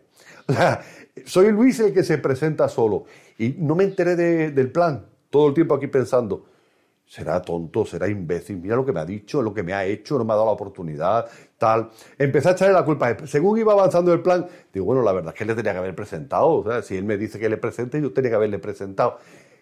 Soy 1.25 1.51
Luis 1.53 1.81
el 1.81 1.93
que 1.93 2.05
se 2.05 2.19
presenta 2.19 2.69
solo. 2.69 3.05
Y 3.39 3.57
no 3.59 3.75
me 3.75 3.85
enteré 3.85 4.17
del 4.17 4.71
plan. 4.71 5.07
Todo 5.31 5.49
el 5.49 5.55
tiempo 5.55 5.75
aquí 5.75 5.89
pensando, 5.89 6.47
será 7.09 7.41
tonto, 7.41 7.87
será 7.87 8.07
imbécil, 8.07 8.59
mira 8.59 8.77
lo 8.77 8.85
que 8.85 8.93
me 8.93 9.01
ha 9.01 9.05
dicho, 9.07 9.41
lo 9.41 9.55
que 9.55 9.63
me 9.63 9.73
ha 9.73 9.85
hecho, 9.87 10.19
no 10.19 10.25
me 10.25 10.35
ha 10.35 10.37
dado 10.37 10.47
la 10.47 10.53
oportunidad, 10.53 11.27
tal. 11.57 11.89
Empecé 12.19 12.51
a 12.51 12.53
echarle 12.53 12.75
la 12.75 12.85
culpa. 12.85 13.17
Según 13.27 13.59
iba 13.59 13.73
avanzando 13.73 14.13
el 14.13 14.21
plan, 14.21 14.47
digo, 14.73 14.85
bueno, 14.85 15.03
la 15.03 15.13
verdad 15.13 15.33
es 15.33 15.39
que 15.39 15.47
le 15.47 15.55
tenía 15.55 15.73
que 15.73 15.79
haber 15.79 15.95
presentado. 15.95 16.83
Si 16.83 16.97
él 16.99 17.05
me 17.05 17.17
dice 17.17 17.39
que 17.39 17.49
le 17.49 17.57
presente, 17.57 18.01
yo 18.01 18.13
tenía 18.13 18.31
que 18.31 18.37
haberle 18.37 18.59
presentado. 18.59 19.19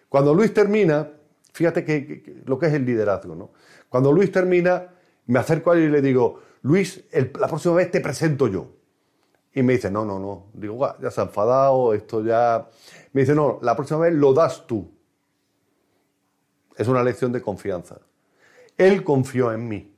Cuando 0.09 0.33
Luis 0.33 0.53
termina, 0.53 1.09
fíjate 1.53 1.85
que, 1.85 2.43
lo 2.45 2.59
que 2.59 2.65
es 2.65 2.73
el 2.73 2.85
liderazgo, 2.85 3.33
¿no? 3.33 3.51
Cuando 3.87 4.11
Luis 4.11 4.29
termina, 4.29 4.85
me 5.27 5.39
acerco 5.39 5.71
a 5.71 5.75
él 5.75 5.83
y 5.83 5.89
le 5.89 6.01
digo, 6.01 6.41
Luis, 6.63 7.05
la 7.39 7.47
próxima 7.47 7.75
vez 7.75 7.89
te 7.89 8.01
presento 8.01 8.49
yo. 8.49 8.67
Y 9.53 9.63
me 9.63 9.73
dice, 9.73 9.89
no, 9.89 10.03
no, 10.03 10.19
no. 10.19 10.47
Digo, 10.53 10.85
ya 11.01 11.09
se 11.11 11.21
ha 11.21 11.23
enfadado, 11.23 11.93
esto 11.93 12.23
ya... 12.25 12.67
Me 13.13 13.21
dice, 13.21 13.33
no, 13.33 13.57
la 13.61 13.73
próxima 13.73 14.01
vez 14.01 14.13
lo 14.13 14.33
das 14.33 14.67
tú 14.67 14.96
es 16.77 16.87
una 16.87 17.03
lección 17.03 17.31
de 17.31 17.41
confianza. 17.41 17.99
Él 18.77 19.03
confió 19.03 19.51
en 19.51 19.67
mí. 19.67 19.91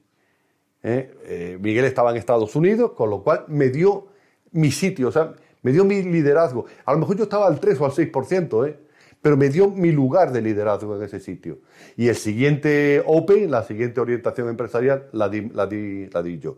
¿eh? 0.84 1.14
Eh, 1.24 1.58
Miguel 1.62 1.86
estaba 1.86 2.12
en 2.12 2.18
Estados 2.18 2.56
Unidos, 2.56 2.92
con 2.94 3.10
lo 3.10 3.24
cual 3.24 3.46
me 3.48 3.70
dio 3.70 4.08
mi 4.52 4.72
sitio, 4.72 5.10
o 5.10 5.12
sea, 5.12 5.34
me 5.62 5.72
dio 5.72 5.84
mi 5.84 6.02
liderazgo. 6.02 6.66
A 6.86 6.94
lo 6.94 7.00
mejor 7.00 7.18
yo 7.18 7.24
estaba 7.24 7.48
al 7.48 7.60
3 7.60 7.82
o 7.82 7.86
al 7.86 7.92
6%, 7.92 8.68
¿eh? 8.68 8.80
pero 9.22 9.36
me 9.36 9.50
dio 9.50 9.70
mi 9.70 9.92
lugar 9.92 10.32
de 10.32 10.42
liderazgo 10.42 10.96
en 10.96 11.04
ese 11.04 11.20
sitio. 11.20 11.60
Y 11.98 12.08
el 12.08 12.16
siguiente 12.16 13.04
Open, 13.06 13.52
la 13.52 13.64
siguiente 13.64 14.00
orientación 14.00 14.48
empresarial, 14.48 15.10
la 15.12 15.28
di, 15.28 15.50
la 15.50 15.68
di, 15.68 16.40
yo. 16.40 16.58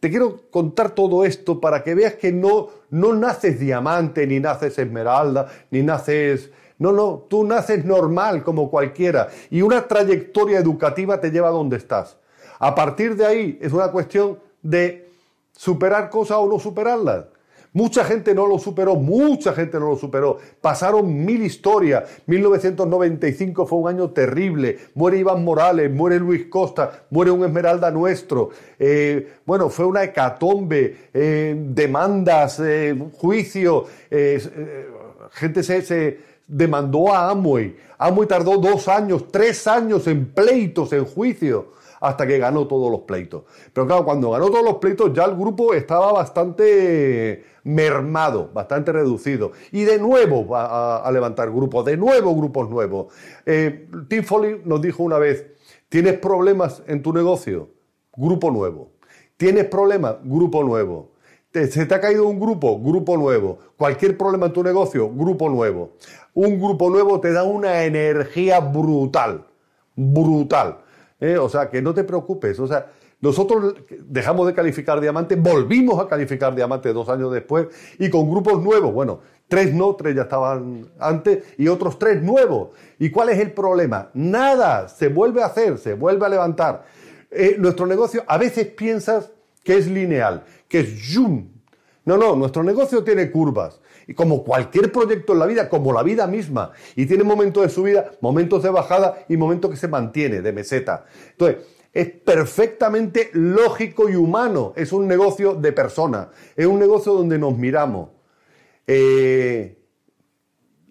Te 0.00 0.10
quiero 0.10 0.50
contar 0.50 0.90
todo 0.90 1.24
esto 1.24 1.60
para 1.60 1.82
que 1.82 1.94
veas 1.94 2.14
que 2.14 2.32
no, 2.32 2.68
no 2.90 3.14
naces 3.14 3.58
diamante, 3.58 4.26
ni 4.26 4.40
naces 4.40 4.78
esmeralda, 4.78 5.50
ni 5.70 5.82
naces... 5.82 6.50
No, 6.78 6.92
no, 6.92 7.26
tú 7.28 7.44
naces 7.44 7.84
normal 7.84 8.42
como 8.42 8.70
cualquiera 8.70 9.28
y 9.50 9.62
una 9.62 9.88
trayectoria 9.88 10.58
educativa 10.58 11.20
te 11.20 11.30
lleva 11.30 11.48
a 11.48 11.52
donde 11.52 11.76
estás. 11.76 12.18
A 12.58 12.74
partir 12.74 13.16
de 13.16 13.26
ahí 13.26 13.58
es 13.60 13.72
una 13.72 13.90
cuestión 13.90 14.38
de 14.62 15.08
superar 15.52 16.10
cosas 16.10 16.38
o 16.38 16.48
no 16.48 16.58
superarlas. 16.58 17.24
Mucha 17.76 18.04
gente 18.04 18.34
no 18.34 18.46
lo 18.46 18.58
superó, 18.58 18.94
mucha 18.94 19.52
gente 19.52 19.78
no 19.78 19.90
lo 19.90 19.96
superó. 19.96 20.38
Pasaron 20.62 21.26
mil 21.26 21.42
historias. 21.42 22.04
1995 22.24 23.66
fue 23.66 23.78
un 23.80 23.88
año 23.88 24.12
terrible. 24.12 24.78
Muere 24.94 25.18
Iván 25.18 25.44
Morales, 25.44 25.92
muere 25.92 26.18
Luis 26.18 26.46
Costa, 26.46 27.04
muere 27.10 27.30
un 27.30 27.44
Esmeralda 27.44 27.90
nuestro. 27.90 28.48
Eh, 28.78 29.34
bueno, 29.44 29.68
fue 29.68 29.84
una 29.84 30.04
hecatombe, 30.04 31.10
eh, 31.12 31.54
demandas, 31.68 32.58
eh, 32.60 32.96
juicio. 33.12 33.84
gente 35.32 35.62
se, 35.62 35.82
se 35.82 36.18
demandó 36.46 37.12
a 37.12 37.30
Amway. 37.30 37.76
Amway 37.98 38.28
tardó 38.28 38.58
dos 38.58 38.88
años, 38.88 39.28
tres 39.30 39.66
años 39.66 40.06
en 40.06 40.32
pleitos, 40.32 40.92
en 40.92 41.04
juicio 41.04 41.76
hasta 42.00 42.26
que 42.26 42.38
ganó 42.38 42.66
todos 42.66 42.90
los 42.90 43.00
pleitos. 43.02 43.44
Pero 43.72 43.86
claro, 43.86 44.04
cuando 44.04 44.30
ganó 44.30 44.50
todos 44.50 44.64
los 44.64 44.76
pleitos 44.76 45.12
ya 45.12 45.24
el 45.24 45.34
grupo 45.34 45.74
estaba 45.74 46.12
bastante 46.12 47.44
mermado, 47.64 48.50
bastante 48.52 48.92
reducido. 48.92 49.52
Y 49.72 49.84
de 49.84 49.98
nuevo 49.98 50.46
va 50.46 50.98
a, 50.98 51.12
levantar 51.12 51.50
grupos, 51.50 51.84
de 51.84 51.96
nuevo 51.96 52.34
grupos 52.34 52.70
nuevos. 52.70 53.12
Eh, 53.44 53.88
Tim 54.08 54.22
Foley 54.22 54.62
nos 54.64 54.80
dijo 54.80 55.02
una 55.02 55.18
vez, 55.18 55.46
¿tienes 55.88 56.18
problemas 56.18 56.82
en 56.86 57.02
tu 57.02 57.12
negocio? 57.12 57.70
Grupo 58.16 58.50
nuevo. 58.50 58.92
¿Tienes 59.36 59.66
problemas? 59.66 60.16
Grupo 60.22 60.62
nuevo. 60.62 61.15
¿Se 61.64 61.86
te 61.86 61.94
ha 61.94 62.00
caído 62.00 62.26
un 62.28 62.38
grupo? 62.38 62.78
Grupo 62.78 63.16
nuevo. 63.16 63.58
Cualquier 63.76 64.18
problema 64.18 64.46
en 64.46 64.52
tu 64.52 64.62
negocio, 64.62 65.10
grupo 65.10 65.48
nuevo. 65.48 65.92
Un 66.34 66.60
grupo 66.60 66.90
nuevo 66.90 67.18
te 67.18 67.32
da 67.32 67.44
una 67.44 67.84
energía 67.84 68.60
brutal, 68.60 69.46
brutal. 69.94 70.78
¿eh? 71.18 71.38
O 71.38 71.48
sea, 71.48 71.70
que 71.70 71.80
no 71.80 71.94
te 71.94 72.04
preocupes. 72.04 72.60
O 72.60 72.66
sea, 72.66 72.90
nosotros 73.20 73.74
dejamos 74.06 74.46
de 74.46 74.52
calificar 74.52 75.00
diamante, 75.00 75.36
volvimos 75.36 75.98
a 75.98 76.06
calificar 76.06 76.54
diamante 76.54 76.92
dos 76.92 77.08
años 77.08 77.32
después 77.32 77.68
y 77.98 78.10
con 78.10 78.30
grupos 78.30 78.62
nuevos. 78.62 78.92
Bueno, 78.92 79.20
tres 79.48 79.72
no, 79.72 79.96
tres 79.96 80.14
ya 80.14 80.22
estaban 80.22 80.90
antes 80.98 81.42
y 81.56 81.68
otros 81.68 81.98
tres 81.98 82.22
nuevos. 82.22 82.70
¿Y 82.98 83.10
cuál 83.10 83.30
es 83.30 83.38
el 83.38 83.52
problema? 83.52 84.10
Nada, 84.12 84.88
se 84.88 85.08
vuelve 85.08 85.42
a 85.42 85.46
hacer, 85.46 85.78
se 85.78 85.94
vuelve 85.94 86.26
a 86.26 86.28
levantar. 86.28 86.84
Eh, 87.30 87.56
nuestro 87.58 87.86
negocio 87.86 88.22
a 88.26 88.36
veces 88.36 88.66
piensas 88.66 89.32
que 89.66 89.76
es 89.76 89.88
lineal, 89.88 90.44
que 90.68 90.78
es 90.78 91.12
zoom. 91.12 91.48
No, 92.04 92.16
no, 92.16 92.36
nuestro 92.36 92.62
negocio 92.62 93.02
tiene 93.02 93.32
curvas. 93.32 93.80
Y 94.06 94.14
como 94.14 94.44
cualquier 94.44 94.92
proyecto 94.92 95.32
en 95.32 95.40
la 95.40 95.46
vida, 95.46 95.68
como 95.68 95.92
la 95.92 96.04
vida 96.04 96.28
misma. 96.28 96.70
Y 96.94 97.06
tiene 97.06 97.24
momentos 97.24 97.64
de 97.64 97.68
subida, 97.68 98.12
momentos 98.20 98.62
de 98.62 98.70
bajada 98.70 99.24
y 99.28 99.36
momentos 99.36 99.72
que 99.72 99.76
se 99.76 99.88
mantiene, 99.88 100.40
de 100.40 100.52
meseta. 100.52 101.06
Entonces, 101.32 101.66
es 101.92 102.10
perfectamente 102.12 103.30
lógico 103.32 104.08
y 104.08 104.14
humano. 104.14 104.72
Es 104.76 104.92
un 104.92 105.08
negocio 105.08 105.56
de 105.56 105.72
persona. 105.72 106.30
Es 106.54 106.66
un 106.66 106.78
negocio 106.78 107.12
donde 107.12 107.36
nos 107.36 107.58
miramos. 107.58 108.10
Eh, 108.86 109.82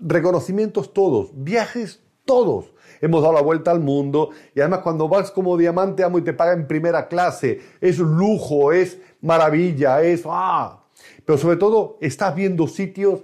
reconocimientos 0.01 0.94
todos, 0.94 1.29
viajes 1.34 2.03
todos. 2.25 2.74
Hemos 3.05 3.21
dado 3.21 3.35
la 3.35 3.41
vuelta 3.41 3.69
al 3.69 3.81
mundo 3.81 4.31
y 4.55 4.62
además 4.62 4.79
cuando 4.79 5.07
vas 5.07 5.29
como 5.29 5.57
diamante 5.57 6.03
amo 6.03 6.17
y 6.17 6.24
te 6.24 6.33
paga 6.33 6.53
en 6.53 6.65
primera 6.65 7.07
clase, 7.07 7.62
es 7.79 8.00
lujo, 8.00 8.71
es 8.71 8.97
maravilla, 9.21 10.01
es 10.01 10.24
ah, 10.25 10.81
pero 11.24 11.38
sobre 11.38 11.57
todo 11.57 12.00
estás 12.01 12.33
viendo 12.33 12.67
sitios 12.67 13.19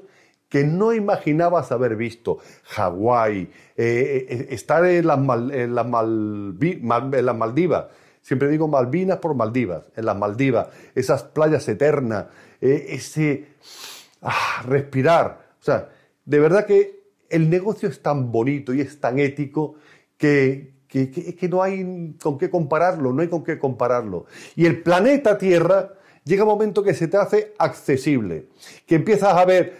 que 0.50 0.64
no 0.64 0.94
imaginabas 0.94 1.72
haber 1.72 1.96
visto. 1.96 2.38
Hawái, 2.66 3.50
eh, 3.76 4.28
eh, 4.30 4.48
estar 4.52 4.86
en 4.86 5.08
las, 5.08 5.18
en, 5.18 5.74
las 5.74 7.36
Maldivas. 7.36 7.86
Siempre 8.22 8.50
digo 8.50 8.68
Malvinas 8.68 9.18
por 9.18 9.34
Maldivas, 9.34 9.86
en 9.96 10.06
las 10.06 10.16
Maldivas, 10.16 10.68
esas 10.94 11.24
playas 11.24 11.68
eternas, 11.68 12.28
eh, 12.62 12.86
ese 12.90 13.48
ah, 14.22 14.62
respirar. 14.68 15.56
O 15.60 15.64
sea, 15.64 15.90
de 16.24 16.40
verdad 16.40 16.68
que 16.68 17.01
el 17.32 17.50
negocio 17.50 17.90
es 17.90 18.02
tan 18.02 18.32
bonito 18.32 18.74
y 18.74 18.82
es 18.82 19.00
tan 19.00 19.20
ético 19.20 19.76
que, 20.18 20.74
que, 20.88 21.48
no 21.50 21.64
hay 21.64 22.16
con 22.22 22.38
qué 22.38 22.50
compararlo, 22.50 23.14
no 23.14 23.22
hay 23.22 23.30
con 23.30 23.44
qué 23.44 23.58
compararlo. 23.58 24.26
Y 24.56 24.66
el 24.66 24.84
planeta 24.84 25.38
Tierra 25.38 25.94
llega 26.24 26.44
un 26.44 26.50
momento 26.50 26.84
que 26.84 26.94
se 26.94 27.08
te 27.08 27.18
hace 27.18 27.54
accesible, 27.58 28.50
que 28.86 28.96
empiezas 28.96 29.34
a 29.34 29.46
ver 29.46 29.78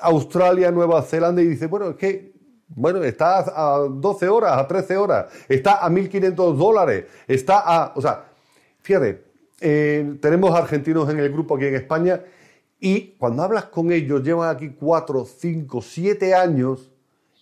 Australia, 0.00 0.70
Nueva 0.70 1.02
Zelanda 1.02 1.42
y 1.42 1.46
dices, 1.46 1.68
bueno, 1.68 1.90
es 1.90 1.96
que 1.96 2.32
bueno, 2.74 3.02
está 3.04 3.44
a 3.54 3.78
12 3.80 4.28
horas, 4.28 4.56
a 4.56 4.66
13 4.66 4.96
horas, 4.96 5.26
está 5.48 5.84
a 5.84 5.90
1.500 5.90 6.56
dólares, 6.56 7.04
está 7.26 7.58
a... 7.58 7.92
O 7.94 8.00
sea, 8.00 8.24
fíjate, 8.80 9.24
eh, 9.60 10.16
tenemos 10.20 10.54
argentinos 10.54 11.10
en 11.10 11.18
el 11.18 11.30
grupo 11.30 11.56
aquí 11.56 11.66
en 11.66 11.74
España 11.74 12.22
y 12.80 13.14
cuando 13.18 13.42
hablas 13.42 13.66
con 13.66 13.92
ellos, 13.92 14.22
llevan 14.22 14.54
aquí 14.54 14.70
4, 14.70 15.24
5, 15.24 15.82
7 15.82 16.34
años 16.34 16.91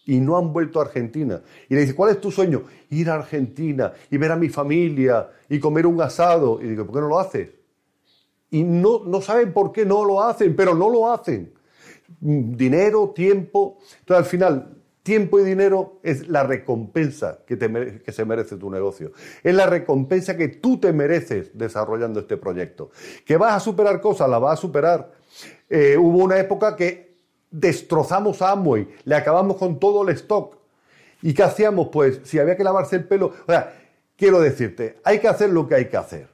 y 0.06 0.20
no 0.20 0.36
han 0.36 0.52
vuelto 0.52 0.80
a 0.80 0.84
Argentina. 0.84 1.42
Y 1.68 1.74
le 1.74 1.80
dices, 1.80 1.94
¿cuál 1.94 2.10
es 2.10 2.20
tu 2.20 2.30
sueño? 2.30 2.64
Ir 2.90 3.10
a 3.10 3.14
Argentina 3.14 3.92
y 4.10 4.16
ver 4.16 4.32
a 4.32 4.36
mi 4.36 4.48
familia 4.48 5.30
y 5.48 5.58
comer 5.58 5.86
un 5.86 6.00
asado. 6.00 6.60
Y 6.62 6.68
digo, 6.68 6.86
¿por 6.86 6.94
qué 6.94 7.00
no 7.00 7.08
lo 7.08 7.18
haces? 7.18 7.48
y 8.50 8.64
no, 8.64 9.04
no 9.04 9.20
saben 9.20 9.52
por 9.52 9.72
qué 9.72 9.86
no 9.86 10.04
lo 10.04 10.22
hacen, 10.22 10.54
pero 10.56 10.74
no 10.74 10.90
lo 10.90 11.12
hacen. 11.12 11.54
Dinero, 12.20 13.10
tiempo. 13.10 13.78
Entonces, 14.00 14.24
al 14.24 14.28
final, 14.28 14.76
tiempo 15.02 15.38
y 15.38 15.44
dinero 15.44 16.00
es 16.02 16.28
la 16.28 16.42
recompensa 16.42 17.38
que, 17.46 17.56
te, 17.56 18.02
que 18.02 18.12
se 18.12 18.24
merece 18.24 18.56
tu 18.56 18.68
negocio. 18.68 19.12
Es 19.42 19.54
la 19.54 19.66
recompensa 19.66 20.36
que 20.36 20.48
tú 20.48 20.78
te 20.78 20.92
mereces 20.92 21.56
desarrollando 21.56 22.20
este 22.20 22.36
proyecto. 22.36 22.90
Que 23.24 23.36
vas 23.36 23.54
a 23.54 23.60
superar 23.60 24.00
cosas, 24.00 24.28
la 24.28 24.38
vas 24.38 24.58
a 24.58 24.60
superar. 24.60 25.12
Eh, 25.68 25.96
hubo 25.96 26.18
una 26.18 26.38
época 26.38 26.74
que 26.74 27.09
destrozamos 27.50 28.42
a 28.42 28.52
Amway, 28.52 28.88
le 29.04 29.14
acabamos 29.14 29.56
con 29.56 29.78
todo 29.78 30.02
el 30.02 30.14
stock. 30.16 30.56
¿Y 31.22 31.34
qué 31.34 31.42
hacíamos? 31.42 31.88
Pues 31.88 32.20
si 32.24 32.38
había 32.38 32.56
que 32.56 32.64
lavarse 32.64 32.96
el 32.96 33.04
pelo. 33.04 33.32
O 33.46 33.52
sea, 33.52 33.74
quiero 34.16 34.40
decirte, 34.40 34.98
hay 35.04 35.18
que 35.18 35.28
hacer 35.28 35.50
lo 35.50 35.66
que 35.68 35.74
hay 35.74 35.88
que 35.88 35.96
hacer. 35.96 36.28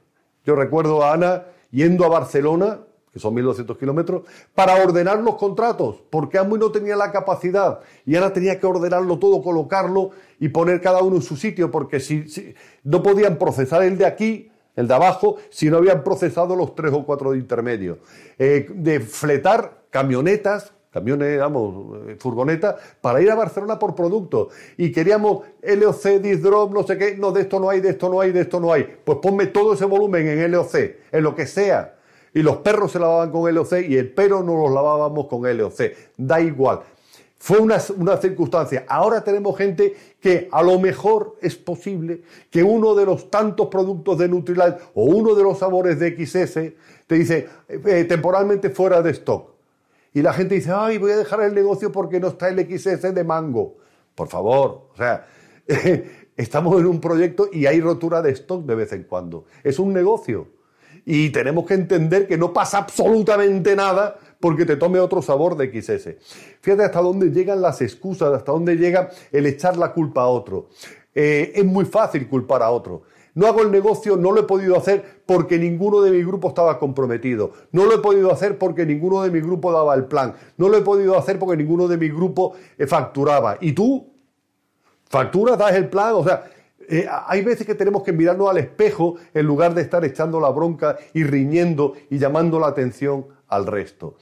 Yo 0.45 0.55
recuerdo 0.55 1.03
a 1.03 1.13
Ana 1.13 1.45
yendo 1.71 2.05
a 2.05 2.09
Barcelona, 2.09 2.79
que 3.11 3.19
son 3.19 3.35
1.200 3.35 3.77
kilómetros, 3.77 4.23
para 4.55 4.81
ordenar 4.81 5.19
los 5.19 5.35
contratos, 5.35 5.97
porque 6.09 6.37
Amway 6.37 6.59
no 6.59 6.71
tenía 6.71 6.95
la 6.95 7.11
capacidad 7.11 7.79
y 8.05 8.15
ahora 8.15 8.31
tenía 8.31 8.59
que 8.59 8.65
ordenarlo 8.65 9.19
todo, 9.19 9.41
colocarlo 9.41 10.11
y 10.39 10.49
poner 10.49 10.81
cada 10.81 11.01
uno 11.01 11.17
en 11.17 11.21
su 11.21 11.35
sitio, 11.35 11.71
porque 11.71 11.99
si, 11.99 12.55
no 12.83 13.03
podían 13.03 13.37
procesar 13.37 13.83
el 13.83 13.97
de 13.97 14.05
aquí, 14.05 14.51
el 14.75 14.87
de 14.87 14.93
abajo, 14.93 15.37
si 15.49 15.69
no 15.69 15.77
habían 15.77 16.03
procesado 16.03 16.55
los 16.55 16.75
tres 16.75 16.93
o 16.93 17.03
cuatro 17.03 17.31
de 17.31 17.39
intermedio. 17.39 17.97
Eh, 18.37 18.69
de 18.73 18.99
fletar 18.99 19.81
camionetas, 19.89 20.73
camiones, 20.97 21.39
vamos, 21.39 21.97
eh, 22.07 22.15
furgonetas, 22.19 22.75
para 23.01 23.21
ir 23.21 23.29
a 23.29 23.35
Barcelona 23.35 23.77
por 23.77 23.93
producto. 23.93 24.49
Y 24.77 24.91
queríamos 24.91 25.43
LOC, 25.61 26.19
Disdrop, 26.21 26.73
no 26.73 26.83
sé 26.83 26.97
qué, 26.97 27.15
no, 27.15 27.31
de 27.31 27.41
esto 27.41 27.59
no 27.59 27.69
hay, 27.69 27.81
de 27.81 27.89
esto 27.89 28.09
no 28.09 28.19
hay, 28.19 28.31
de 28.31 28.41
esto 28.41 28.59
no 28.59 28.73
hay. 28.73 28.87
Pues 29.03 29.19
ponme 29.19 29.47
todo 29.47 29.73
ese 29.73 29.85
volumen 29.85 30.27
en 30.27 30.51
LOC, 30.51 30.75
en 31.11 31.23
lo 31.23 31.35
que 31.35 31.45
sea. 31.45 31.95
Y 32.33 32.41
los 32.41 32.57
perros 32.57 32.91
se 32.91 32.99
lavaban 32.99 33.31
con 33.31 33.53
LOC 33.53 33.73
y 33.87 33.95
el 33.95 34.11
perro 34.11 34.41
no 34.43 34.55
los 34.57 34.71
lavábamos 34.71 35.27
con 35.27 35.41
LOC. 35.57 35.81
Da 36.17 36.41
igual. 36.41 36.81
Fue 37.39 37.59
una, 37.59 37.77
una, 37.95 38.17
circunstancia. 38.17 38.85
Ahora 38.87 39.23
tenemos 39.23 39.55
gente 39.55 39.95
que 40.19 40.49
a 40.51 40.63
lo 40.63 40.79
mejor 40.79 41.37
es 41.41 41.55
posible 41.55 42.23
que 42.49 42.63
uno 42.63 42.95
de 42.95 43.05
los 43.05 43.29
tantos 43.29 43.67
productos 43.67 44.17
de 44.17 44.27
Nutrilite 44.27 44.77
o 44.95 45.03
uno 45.03 45.35
de 45.35 45.43
los 45.43 45.59
sabores 45.59 45.99
de 45.99 46.25
XS 46.25 46.53
te 47.05 47.15
dice 47.15 47.47
eh, 47.69 48.05
temporalmente 48.05 48.71
fuera 48.71 49.03
de 49.03 49.11
stock. 49.11 49.56
Y 50.13 50.21
la 50.21 50.33
gente 50.33 50.55
dice, 50.55 50.71
ay, 50.73 50.97
voy 50.97 51.11
a 51.11 51.17
dejar 51.17 51.41
el 51.41 51.53
negocio 51.53 51.91
porque 51.91 52.19
no 52.19 52.29
está 52.29 52.49
el 52.49 52.59
XS 52.59 53.13
de 53.13 53.23
mango. 53.23 53.77
Por 54.15 54.27
favor, 54.27 54.89
o 54.93 54.97
sea, 54.97 55.27
estamos 56.37 56.79
en 56.79 56.87
un 56.87 56.99
proyecto 56.99 57.49
y 57.51 57.65
hay 57.65 57.81
rotura 57.81 58.21
de 58.21 58.31
stock 58.31 58.65
de 58.65 58.75
vez 58.75 58.91
en 58.93 59.03
cuando. 59.03 59.45
Es 59.63 59.79
un 59.79 59.93
negocio. 59.93 60.47
Y 61.05 61.29
tenemos 61.29 61.65
que 61.65 61.73
entender 61.73 62.27
que 62.27 62.37
no 62.37 62.51
pasa 62.51 62.79
absolutamente 62.79 63.75
nada 63.75 64.17
porque 64.39 64.65
te 64.65 64.75
tome 64.75 64.99
otro 64.99 65.21
sabor 65.21 65.55
de 65.55 65.81
XS. 65.81 66.15
Fíjate 66.59 66.83
hasta 66.83 66.99
dónde 66.99 67.29
llegan 67.29 67.61
las 67.61 67.81
excusas, 67.81 68.33
hasta 68.33 68.51
dónde 68.51 68.75
llega 68.75 69.09
el 69.31 69.45
echar 69.45 69.77
la 69.77 69.93
culpa 69.93 70.23
a 70.23 70.27
otro. 70.27 70.69
eh, 71.15 71.53
es 71.55 71.65
muy 71.65 71.85
fácil 71.85 72.27
culpar 72.27 72.61
a 72.61 72.69
otro. 72.69 73.03
No 73.37 73.45
hago 73.45 73.61
el 73.61 73.69
negocio, 73.69 74.17
no 74.17 74.31
lo 74.31 74.39
he 74.39 74.43
podido 74.45 74.75
hacer 74.75 75.21
porque 75.27 75.59
ninguno 75.59 76.01
de 76.01 76.09
mi 76.09 76.23
grupo 76.23 76.47
estaba 76.47 76.79
comprometido. 76.79 77.51
No 77.71 77.85
lo 77.85 77.93
he 77.93 77.99
podido 77.99 78.31
hacer 78.31 78.57
porque 78.57 78.83
ninguno 78.83 79.21
de 79.21 79.29
mi 79.29 79.41
grupo 79.41 79.71
daba 79.71 79.93
el 79.93 80.05
plan. 80.05 80.33
No 80.57 80.69
lo 80.69 80.77
he 80.77 80.81
podido 80.81 81.15
hacer 81.15 81.37
porque 81.37 81.55
ninguno 81.55 81.87
de 81.87 81.97
mi 81.97 82.09
grupo 82.09 82.55
eh, 82.79 82.87
facturaba. 82.87 83.59
¿Y 83.61 83.73
tú? 83.73 84.11
¿Facturas? 85.07 85.55
¿Das 85.55 85.75
el 85.75 85.87
plan? 85.87 86.13
O 86.15 86.23
sea, 86.23 86.49
eh, 86.89 87.07
hay 87.27 87.43
veces 87.43 87.67
que 87.67 87.75
tenemos 87.75 88.01
que 88.01 88.11
mirarnos 88.11 88.49
al 88.49 88.57
espejo 88.57 89.17
en 89.35 89.45
lugar 89.45 89.75
de 89.75 89.83
estar 89.83 90.03
echando 90.03 90.39
la 90.39 90.49
bronca 90.49 90.97
y 91.13 91.23
riñendo 91.23 91.93
y 92.09 92.17
llamando 92.17 92.59
la 92.59 92.65
atención 92.65 93.27
al 93.49 93.67
resto. 93.67 94.17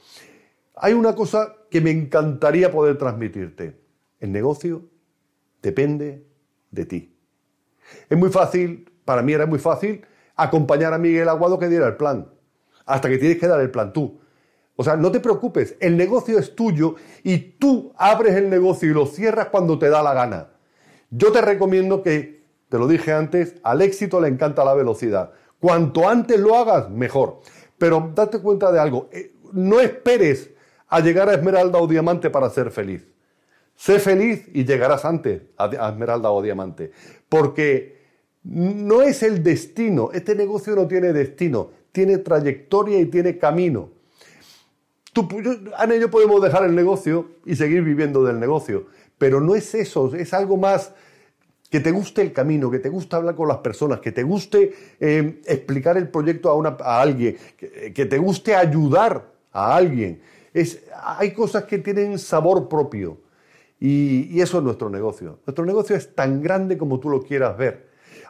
Hay 0.74 0.92
una 0.92 1.14
cosa 1.14 1.56
que 1.70 1.80
me 1.80 1.90
encantaría 1.90 2.70
poder 2.70 2.98
transmitirte. 2.98 3.80
El 4.20 4.30
negocio 4.30 4.82
depende 5.62 6.26
de 6.70 6.84
ti. 6.84 7.16
Es 8.10 8.18
muy 8.18 8.28
fácil 8.28 8.90
para 9.06 9.22
mí 9.22 9.32
era 9.32 9.46
muy 9.46 9.58
fácil 9.58 10.04
acompañar 10.34 10.92
a 10.92 10.98
Miguel 10.98 11.30
Aguado 11.30 11.58
que 11.58 11.68
diera 11.68 11.86
el 11.86 11.96
plan, 11.96 12.28
hasta 12.84 13.08
que 13.08 13.16
tienes 13.16 13.38
que 13.38 13.46
dar 13.46 13.60
el 13.60 13.70
plan 13.70 13.94
tú. 13.94 14.20
O 14.76 14.84
sea, 14.84 14.96
no 14.96 15.10
te 15.10 15.20
preocupes, 15.20 15.74
el 15.80 15.96
negocio 15.96 16.38
es 16.38 16.54
tuyo 16.54 16.96
y 17.22 17.38
tú 17.38 17.94
abres 17.96 18.34
el 18.34 18.50
negocio 18.50 18.90
y 18.90 18.94
lo 18.94 19.06
cierras 19.06 19.48
cuando 19.48 19.78
te 19.78 19.88
da 19.88 20.02
la 20.02 20.12
gana. 20.12 20.48
Yo 21.08 21.32
te 21.32 21.40
recomiendo 21.40 22.02
que, 22.02 22.44
te 22.68 22.78
lo 22.78 22.86
dije 22.86 23.12
antes, 23.12 23.54
al 23.62 23.80
éxito 23.80 24.20
le 24.20 24.28
encanta 24.28 24.64
la 24.64 24.74
velocidad. 24.74 25.32
Cuanto 25.58 26.06
antes 26.06 26.38
lo 26.38 26.56
hagas, 26.56 26.90
mejor. 26.90 27.40
Pero 27.78 28.12
date 28.14 28.40
cuenta 28.40 28.70
de 28.70 28.80
algo, 28.80 29.08
eh, 29.12 29.32
no 29.52 29.80
esperes 29.80 30.50
a 30.88 31.00
llegar 31.00 31.30
a 31.30 31.34
Esmeralda 31.34 31.78
o 31.78 31.86
Diamante 31.86 32.28
para 32.28 32.50
ser 32.50 32.70
feliz. 32.70 33.06
Sé 33.76 33.98
feliz 33.98 34.46
y 34.52 34.64
llegarás 34.64 35.04
antes 35.04 35.42
a 35.56 35.88
Esmeralda 35.88 36.30
o 36.30 36.42
Diamante. 36.42 36.92
Porque 37.28 37.95
no 38.48 39.02
es 39.02 39.22
el 39.24 39.42
destino, 39.42 40.10
este 40.12 40.36
negocio 40.36 40.76
no 40.76 40.86
tiene 40.86 41.12
destino, 41.12 41.70
tiene 41.90 42.18
trayectoria 42.18 43.00
y 43.00 43.06
tiene 43.06 43.38
camino. 43.38 43.90
Tú, 45.12 45.28
Ana 45.76 45.96
y 45.96 46.00
yo 46.00 46.10
podemos 46.10 46.40
dejar 46.40 46.64
el 46.64 46.74
negocio 46.74 47.26
y 47.44 47.56
seguir 47.56 47.82
viviendo 47.82 48.22
del 48.22 48.38
negocio, 48.38 48.86
pero 49.18 49.40
no 49.40 49.56
es 49.56 49.74
eso, 49.74 50.14
es 50.14 50.32
algo 50.32 50.56
más 50.56 50.92
que 51.70 51.80
te 51.80 51.90
guste 51.90 52.22
el 52.22 52.32
camino, 52.32 52.70
que 52.70 52.78
te 52.78 52.88
guste 52.88 53.16
hablar 53.16 53.34
con 53.34 53.48
las 53.48 53.58
personas, 53.58 53.98
que 53.98 54.12
te 54.12 54.22
guste 54.22 54.72
eh, 55.00 55.40
explicar 55.46 55.96
el 55.96 56.08
proyecto 56.08 56.50
a, 56.50 57.00
alguien, 57.00 57.36
que, 57.56 58.06
te 58.06 58.18
guste 58.18 58.54
ayudar 58.54 59.26
a 59.50 59.74
alguien. 59.74 60.20
Hay 61.02 61.32
cosas 61.32 61.64
que 61.64 61.78
tienen 61.78 62.18
sabor 62.20 62.68
propio 62.68 63.18
y 63.80 64.40
eso 64.40 64.58
es 64.58 64.64
nuestro 64.64 64.88
negocio. 64.88 65.40
Nuestro 65.44 65.66
negocio 65.66 65.96
es 65.96 66.14
tan 66.14 66.40
grande 66.40 66.78
como 66.78 67.00
tú 67.00 67.10
lo 67.10 67.20
quieras 67.20 67.58
ver. 67.58 67.85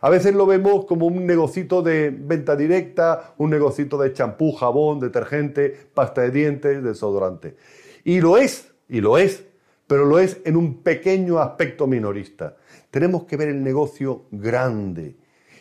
A 0.06 0.08
veces 0.08 0.36
lo 0.36 0.46
vemos 0.46 0.84
como 0.84 1.08
un 1.08 1.26
negocito 1.26 1.82
de 1.82 2.10
venta 2.16 2.54
directa, 2.54 3.34
un 3.38 3.50
negocito 3.50 3.98
de 3.98 4.12
champú, 4.12 4.52
jabón, 4.52 5.00
detergente, 5.00 5.76
pasta 5.94 6.20
de 6.20 6.30
dientes, 6.30 6.80
desodorante. 6.80 7.56
Y 8.04 8.20
lo 8.20 8.36
es, 8.36 8.72
y 8.88 9.00
lo 9.00 9.18
es, 9.18 9.42
pero 9.88 10.04
lo 10.04 10.20
es 10.20 10.40
en 10.44 10.56
un 10.56 10.84
pequeño 10.84 11.40
aspecto 11.40 11.88
minorista. 11.88 12.54
Tenemos 12.92 13.24
que 13.24 13.36
ver 13.36 13.48
el 13.48 13.64
negocio 13.64 14.26
grande. 14.30 15.16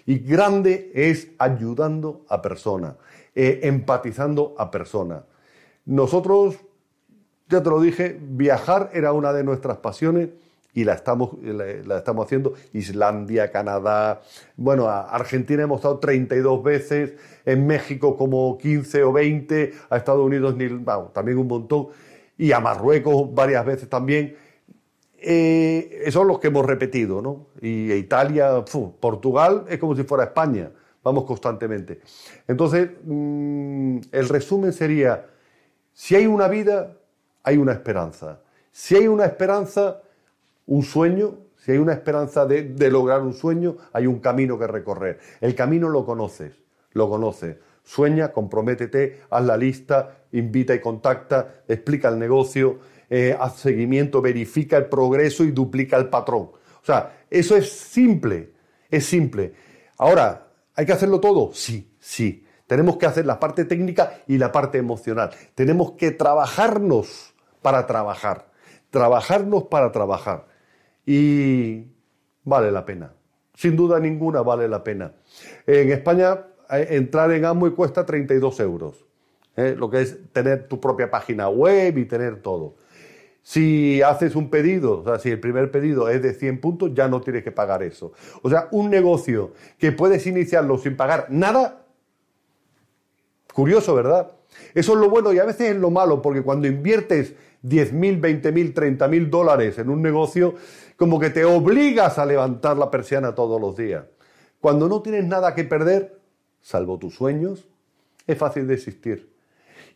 Y 0.05 0.19
grande 0.19 0.91
es 0.93 1.29
ayudando 1.39 2.23
a 2.29 2.43
personas, 2.43 2.97
eh, 3.33 3.61
empatizando 3.63 4.53
a 4.59 4.69
personas. 4.69 5.23
Nosotros, 5.85 6.57
ya 7.49 7.63
te 7.63 7.69
lo 7.71 7.81
dije, 7.81 8.15
viajar 8.21 8.91
era 8.93 9.11
una 9.11 9.33
de 9.33 9.43
nuestras 9.43 9.77
pasiones 9.77 10.29
y 10.75 10.83
la 10.83 10.93
estamos, 10.93 11.31
la, 11.41 11.97
estamos 11.97 12.25
haciendo. 12.25 12.53
Islandia, 12.73 13.49
Canadá, 13.49 14.21
bueno, 14.57 14.87
a 14.87 15.03
Argentina 15.03 15.63
hemos 15.63 15.77
estado 15.77 15.99
32 15.99 16.61
veces, 16.61 17.13
en 17.45 17.65
México 17.65 18.17
como 18.17 18.57
15 18.57 19.03
o 19.03 19.13
20, 19.13 19.73
a 19.89 19.97
Estados 19.97 20.23
Unidos 20.23 20.55
también 21.13 21.37
un 21.37 21.47
montón, 21.47 21.87
y 22.37 22.51
a 22.51 22.59
Marruecos 22.59 23.33
varias 23.33 23.65
veces 23.65 23.89
también. 23.89 24.35
Eh, 25.17 26.01
esos 26.01 26.15
son 26.15 26.27
los 26.27 26.39
que 26.39 26.47
hemos 26.47 26.65
repetido, 26.65 27.21
¿no? 27.21 27.47
Y 27.61 27.93
Italia, 27.93 28.63
Portugal 28.99 29.65
es 29.69 29.79
como 29.79 29.95
si 29.95 30.03
fuera 30.03 30.25
España, 30.25 30.71
vamos 31.01 31.23
constantemente. 31.23 32.01
Entonces, 32.49 32.89
mm, 33.01 33.99
el 34.11 34.29
resumen 34.29 34.73
sería, 34.73 35.25
si 35.93 36.15
hay 36.15 36.27
una 36.27 36.49
vida, 36.49 36.97
hay 37.43 37.55
una 37.55 37.71
esperanza. 37.71 38.41
Si 38.71 38.93
hay 38.93 39.07
una 39.07 39.23
esperanza, 39.23 40.01
un 40.67 40.83
sueño, 40.83 41.37
si 41.57 41.71
hay 41.71 41.77
una 41.77 41.93
esperanza 41.93 42.45
de, 42.45 42.91
lograr 42.91 43.21
un 43.21 43.33
sueño, 43.33 43.77
hay 43.93 44.07
un 44.07 44.19
camino 44.19 44.57
que 44.57 44.67
recorrer. 44.67 45.19
El 45.41 45.55
camino 45.55 45.89
lo 45.89 46.05
conoces, 46.05 46.53
lo 46.91 47.09
conoces. 47.09 47.57
Sueña, 47.83 48.31
comprométete, 48.31 49.21
haz 49.29 49.45
la 49.45 49.57
lista, 49.57 50.17
invita 50.31 50.73
y 50.73 50.79
contacta, 50.79 51.63
explica 51.67 52.09
el 52.09 52.17
negocio, 52.17 52.79
eh, 53.09 53.35
haz 53.39 53.57
seguimiento, 53.57 54.21
verifica 54.21 54.77
el 54.77 54.85
progreso 54.85 55.43
y 55.43 55.51
duplica 55.51 55.97
el 55.97 56.09
patrón. 56.09 56.51
O 56.81 56.85
sea, 56.85 57.17
eso 57.29 57.55
es 57.55 57.71
simple, 57.71 58.53
es 58.89 59.05
simple. 59.05 59.53
Ahora, 59.97 60.47
¿hay 60.75 60.85
que 60.85 60.93
hacerlo 60.93 61.19
todo? 61.19 61.51
Sí, 61.53 61.95
sí. 61.99 62.43
Tenemos 62.67 62.97
que 62.97 63.05
hacer 63.05 63.27
la 63.27 63.39
parte 63.39 63.65
técnica 63.65 64.21
y 64.27 64.39
la 64.39 64.51
parte 64.51 64.79
emocional. 64.79 65.29
Tenemos 65.53 65.91
que 65.91 66.09
trabajarnos 66.09 67.35
para 67.61 67.85
trabajar. 67.85 68.51
Trabajarnos 68.89 69.65
para 69.65 69.91
trabajar 69.91 70.47
y 71.05 71.85
vale 72.43 72.71
la 72.71 72.85
pena. 72.85 73.13
Sin 73.53 73.75
duda 73.75 73.99
ninguna 73.99 74.41
vale 74.41 74.67
la 74.67 74.83
pena. 74.83 75.13
En 75.65 75.91
España 75.91 76.39
eh, 76.69 76.87
entrar 76.91 77.31
en 77.31 77.45
Amway 77.45 77.71
cuesta 77.71 78.05
32 78.05 78.59
euros, 78.59 79.05
¿eh? 79.55 79.75
lo 79.77 79.89
que 79.89 80.01
es 80.01 80.17
tener 80.31 80.67
tu 80.67 80.79
propia 80.79 81.09
página 81.09 81.49
web 81.49 81.97
y 81.97 82.05
tener 82.05 82.41
todo. 82.41 82.75
Si 83.41 84.01
haces 84.01 84.35
un 84.35 84.49
pedido, 84.49 85.01
o 85.01 85.03
sea, 85.03 85.19
si 85.19 85.29
el 85.29 85.39
primer 85.39 85.69
pedido 85.69 86.09
es 86.09 86.21
de 86.23 86.33
100 86.33 86.59
puntos, 86.59 86.91
ya 86.95 87.07
no 87.07 87.21
tienes 87.21 87.43
que 87.43 87.51
pagar 87.51 87.83
eso. 87.83 88.11
O 88.41 88.49
sea, 88.49 88.67
un 88.71 88.89
negocio 88.89 89.53
que 89.77 89.91
puedes 89.91 90.25
iniciarlo 90.25 90.79
sin 90.79 90.97
pagar 90.97 91.27
nada, 91.29 91.85
curioso, 93.53 93.93
¿verdad? 93.93 94.31
Eso 94.73 94.93
es 94.93 94.99
lo 94.99 95.09
bueno 95.09 95.31
y 95.31 95.37
a 95.37 95.45
veces 95.45 95.71
es 95.71 95.77
lo 95.77 95.91
malo, 95.91 96.23
porque 96.23 96.41
cuando 96.41 96.67
inviertes 96.67 97.35
10.000, 97.63 98.19
20.000, 98.19 98.73
30.000 98.73 99.29
dólares 99.29 99.77
en 99.77 99.89
un 99.89 100.01
negocio, 100.01 100.55
como 100.97 101.19
que 101.19 101.29
te 101.29 101.45
obligas 101.45 102.17
a 102.17 102.25
levantar 102.25 102.77
la 102.77 102.89
persiana 102.89 103.35
todos 103.35 103.59
los 103.59 103.75
días. 103.75 104.05
Cuando 104.59 104.87
no 104.87 105.01
tienes 105.01 105.25
nada 105.25 105.53
que 105.53 105.63
perder, 105.63 106.19
salvo 106.61 106.97
tus 106.97 107.15
sueños, 107.15 107.67
es 108.25 108.37
fácil 108.37 108.67
de 108.67 108.73
existir. 108.73 109.33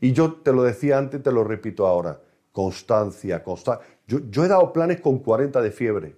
Y 0.01 0.13
yo 0.13 0.33
te 0.33 0.53
lo 0.53 0.63
decía 0.63 0.97
antes, 0.97 1.21
te 1.21 1.31
lo 1.31 1.43
repito 1.43 1.87
ahora. 1.87 2.19
Constancia, 2.51 3.43
constancia. 3.43 3.85
Yo, 4.07 4.43
he 4.43 4.47
dado 4.47 4.73
planes 4.73 5.01
con 5.01 5.19
40 5.19 5.61
de 5.61 5.71
fiebre. 5.71 6.15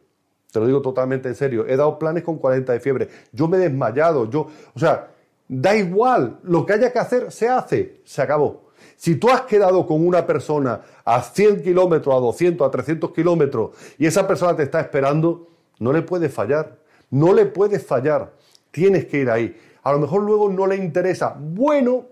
Te 0.52 0.60
lo 0.60 0.68
digo 0.68 0.82
totalmente 0.82 1.30
en 1.30 1.36
serio. 1.36 1.66
He 1.68 1.76
dado 1.76 1.98
planes 1.98 2.24
con 2.24 2.38
40 2.38 2.74
de 2.74 2.80
fiebre. 2.80 3.10
Yo 3.32 3.48
me 3.48 3.58
he 3.58 3.62
desmayado. 3.62 4.30
Yo, 4.30 4.48
o 4.74 4.80
sea, 4.80 5.12
da 5.48 5.76
igual. 5.76 6.40
Lo 6.44 6.66
que 6.66 6.74
haya 6.74 6.92
que 6.92 7.00
hacer, 7.00 7.32
se 7.32 7.48
hace. 7.48 8.02
Se 8.04 8.22
acabó. 8.22 8.71
Si 9.02 9.16
tú 9.16 9.32
has 9.32 9.42
quedado 9.42 9.88
con 9.88 10.06
una 10.06 10.28
persona 10.28 10.80
a 11.04 11.24
100 11.24 11.64
kilómetros, 11.64 12.14
a 12.14 12.20
200, 12.20 12.68
a 12.68 12.70
300 12.70 13.12
kilómetros 13.12 13.72
y 13.98 14.06
esa 14.06 14.28
persona 14.28 14.56
te 14.56 14.62
está 14.62 14.80
esperando, 14.80 15.48
no 15.80 15.92
le 15.92 16.04
puedes 16.04 16.32
fallar. 16.32 16.78
No 17.10 17.34
le 17.34 17.48
puedes 17.48 17.84
fallar. 17.84 18.34
Tienes 18.70 19.08
que 19.08 19.18
ir 19.18 19.32
ahí. 19.32 19.58
A 19.82 19.92
lo 19.92 19.98
mejor 19.98 20.22
luego 20.22 20.50
no 20.50 20.68
le 20.68 20.76
interesa. 20.76 21.36
Bueno, 21.36 22.10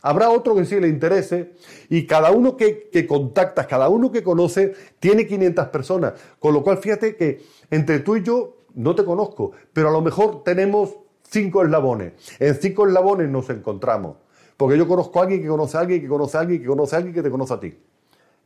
habrá 0.00 0.30
otro 0.30 0.54
que 0.54 0.64
sí 0.64 0.80
le 0.80 0.88
interese 0.88 1.52
y 1.90 2.06
cada 2.06 2.30
uno 2.30 2.56
que, 2.56 2.88
que 2.90 3.06
contactas, 3.06 3.66
cada 3.66 3.90
uno 3.90 4.10
que 4.10 4.22
conoce, 4.22 4.72
tiene 4.98 5.26
500 5.26 5.68
personas. 5.68 6.14
Con 6.38 6.54
lo 6.54 6.62
cual, 6.62 6.78
fíjate 6.78 7.16
que 7.16 7.42
entre 7.70 7.98
tú 7.98 8.16
y 8.16 8.22
yo 8.22 8.56
no 8.76 8.94
te 8.94 9.04
conozco, 9.04 9.52
pero 9.74 9.90
a 9.90 9.92
lo 9.92 10.00
mejor 10.00 10.42
tenemos 10.42 10.94
cinco 11.22 11.62
eslabones. 11.62 12.14
En 12.38 12.54
cinco 12.54 12.86
eslabones 12.86 13.28
nos 13.28 13.50
encontramos. 13.50 14.16
Porque 14.60 14.76
yo 14.76 14.86
conozco 14.86 15.18
a 15.18 15.22
alguien 15.22 15.40
que 15.40 15.48
conoce 15.48 15.78
a 15.78 15.80
alguien 15.80 16.02
que 16.02 16.06
conoce 16.06 16.36
a 16.36 16.40
alguien 16.40 16.60
que 16.60 16.66
conoce 16.66 16.94
a 16.94 16.98
alguien 16.98 17.14
que 17.14 17.22
te 17.22 17.30
conoce 17.30 17.54
a 17.54 17.60
ti. 17.60 17.78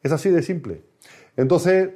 Es 0.00 0.12
así 0.12 0.30
de 0.30 0.44
simple. 0.44 0.84
Entonces, 1.36 1.90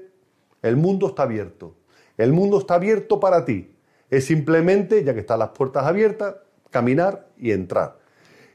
el 0.61 0.77
mundo 0.77 1.07
está 1.07 1.23
abierto. 1.23 1.77
El 2.17 2.33
mundo 2.33 2.59
está 2.59 2.75
abierto 2.75 3.21
para 3.21 3.45
ti. 3.45 3.77
Es 4.11 4.25
simplemente, 4.25 5.05
ya 5.05 5.15
que 5.15 5.21
están 5.21 5.39
las 5.39 5.51
puertas 5.51 5.85
abiertas, 5.85 6.35
caminar 6.69 7.29
y 7.39 7.53
entrar. 7.53 8.01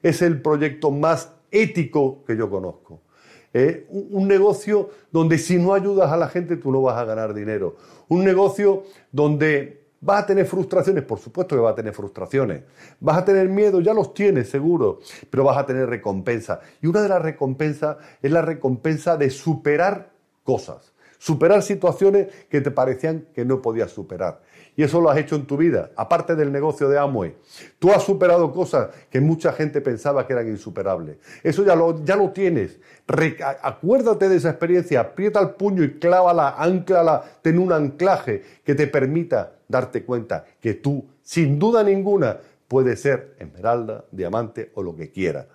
Es 0.01 0.21
el 0.21 0.41
proyecto 0.41 0.91
más 0.91 1.31
ético 1.49 2.25
que 2.25 2.35
yo 2.35 2.49
conozco. 2.49 2.99
¿Eh? 3.53 3.85
un 3.89 4.27
negocio 4.27 4.89
donde 5.11 5.37
si 5.37 5.57
no 5.59 5.75
ayudas 5.75 6.11
a 6.11 6.17
la 6.17 6.27
gente 6.27 6.57
tú 6.57 6.73
no 6.73 6.81
vas 6.81 6.97
a 6.97 7.05
ganar 7.05 7.33
dinero. 7.33 7.77
Un 8.09 8.25
negocio 8.25 8.83
donde 9.13 9.82
¿Vas 10.05 10.23
a 10.23 10.25
tener 10.25 10.45
frustraciones? 10.45 11.05
Por 11.05 11.17
supuesto 11.17 11.55
que 11.55 11.61
vas 11.61 11.71
a 11.71 11.75
tener 11.75 11.93
frustraciones. 11.93 12.63
¿Vas 12.99 13.19
a 13.19 13.23
tener 13.23 13.47
miedo? 13.47 13.79
Ya 13.79 13.93
los 13.93 14.13
tienes, 14.13 14.49
seguro. 14.49 14.99
Pero 15.29 15.45
vas 15.45 15.57
a 15.57 15.65
tener 15.65 15.87
recompensa. 15.87 16.59
Y 16.81 16.87
una 16.87 17.01
de 17.01 17.07
las 17.07 17.21
recompensas 17.21 17.97
es 18.21 18.29
la 18.29 18.41
recompensa 18.41 19.15
de 19.15 19.29
superar 19.29 20.11
cosas. 20.43 20.91
superar 21.17 21.61
situaciones 21.61 22.27
que 22.49 22.59
te 22.59 22.69
parecían 22.69 23.27
que 23.33 23.45
no 23.45 23.61
podías 23.61 23.91
superar. 23.91 24.41
Y 24.75 24.83
eso 24.83 24.99
lo 24.99 25.09
has 25.09 25.17
hecho 25.17 25.35
en 25.35 25.45
tu 25.45 25.55
vida, 25.55 25.91
aparte 25.95 26.35
del 26.35 26.51
negocio 26.51 26.89
de 26.89 26.97
Amway. 26.97 27.35
Tú 27.77 27.91
has 27.91 28.03
superado 28.03 28.51
cosas 28.51 28.89
que 29.11 29.21
mucha 29.21 29.53
gente 29.53 29.81
pensaba 29.81 30.25
que 30.25 30.33
eran 30.33 30.47
insuperables. 30.47 31.17
Eso 31.43 31.63
ya 31.63 31.75
lo, 31.75 32.03
ya 32.03 32.15
lo 32.15 32.31
tienes. 32.31 32.79
acuérdate 33.61 34.29
de 34.29 34.37
esa 34.37 34.49
experiencia, 34.49 35.01
aprieta 35.01 35.39
el 35.39 35.51
puño 35.51 35.83
y 35.83 35.99
clávala, 35.99 36.55
anclala, 36.57 37.23
ten 37.41 37.59
un 37.59 37.71
anclaje 37.71 38.41
que 38.63 38.73
te 38.73 38.87
permita 38.87 39.53
darte 39.67 40.03
cuenta 40.03 40.45
que 40.59 40.73
tú, 40.73 41.05
sin 41.21 41.59
duda 41.59 41.83
ninguna, 41.83 42.37
puedes 42.67 43.01
ser 43.01 43.35
esmeralda, 43.37 44.05
diamante 44.11 44.71
o 44.73 44.81
lo 44.81 44.95
que 44.95 45.11
quieras. 45.11 45.45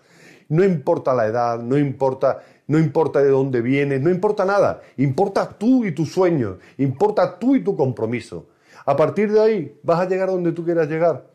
No 0.49 0.65
importa 0.65 1.13
la 1.13 1.27
edad, 1.27 1.59
no 1.59 1.77
importa, 1.77 2.43
no 2.69 2.79
importa 2.79 3.21
de 3.21 3.31
dónde 3.31 3.61
vienes, 3.61 4.01
no 4.01 4.11
importa 4.11 4.45
nada. 4.45 4.81
Importa 4.97 5.49
tú 5.49 5.85
y 5.85 5.93
tus 5.93 6.13
sueños, 6.13 6.59
importa 6.79 7.39
tú 7.39 7.57
y 7.57 7.65
tu 7.65 7.77
compromiso. 7.77 8.47
A 8.89 8.97
partir 8.97 9.31
de 9.31 9.39
ahí 9.39 9.79
vas 9.83 10.01
a 10.01 10.09
llegar 10.09 10.31
donde 10.31 10.51
tú 10.53 10.65
quieras 10.65 10.89
llegar. 10.89 11.27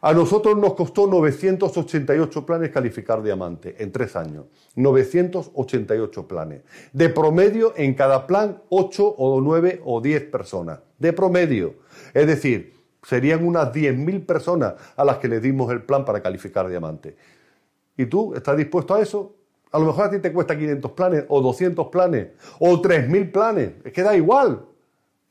A 0.00 0.12
nosotros 0.12 0.58
nos 0.58 0.74
costó 0.74 1.06
988 1.06 2.44
planes 2.44 2.70
calificar 2.70 3.22
diamante 3.22 3.76
en 3.78 3.92
tres 3.92 4.16
años. 4.16 4.46
988 4.74 6.26
planes. 6.26 6.62
De 6.92 7.08
promedio, 7.08 7.72
en 7.76 7.94
cada 7.94 8.26
plan, 8.26 8.64
8 8.68 9.06
o 9.06 9.40
9 9.40 9.82
o 9.84 10.00
10 10.00 10.24
personas. 10.24 10.80
De 10.98 11.12
promedio. 11.12 11.74
Es 12.12 12.26
decir, 12.26 12.74
serían 13.00 13.46
unas 13.46 13.72
10.000 13.72 14.26
personas 14.26 14.74
a 14.96 15.04
las 15.04 15.18
que 15.18 15.28
le 15.28 15.38
dimos 15.38 15.70
el 15.70 15.82
plan 15.82 16.04
para 16.04 16.20
calificar 16.20 16.68
diamante. 16.68 17.16
¿Y 17.96 18.06
tú 18.06 18.34
estás 18.34 18.56
dispuesto 18.56 18.96
a 18.96 19.00
eso? 19.00 19.36
A 19.70 19.78
lo 19.78 19.86
mejor 19.86 20.06
a 20.06 20.10
ti 20.10 20.18
te 20.18 20.32
cuesta 20.32 20.58
500 20.58 20.90
planes 20.90 21.24
o 21.28 21.40
200 21.40 21.86
planes 21.86 22.30
o 22.58 22.82
3.000 22.82 23.30
planes. 23.30 23.70
Es 23.84 23.92
que 23.92 24.02
da 24.02 24.16
igual. 24.16 24.66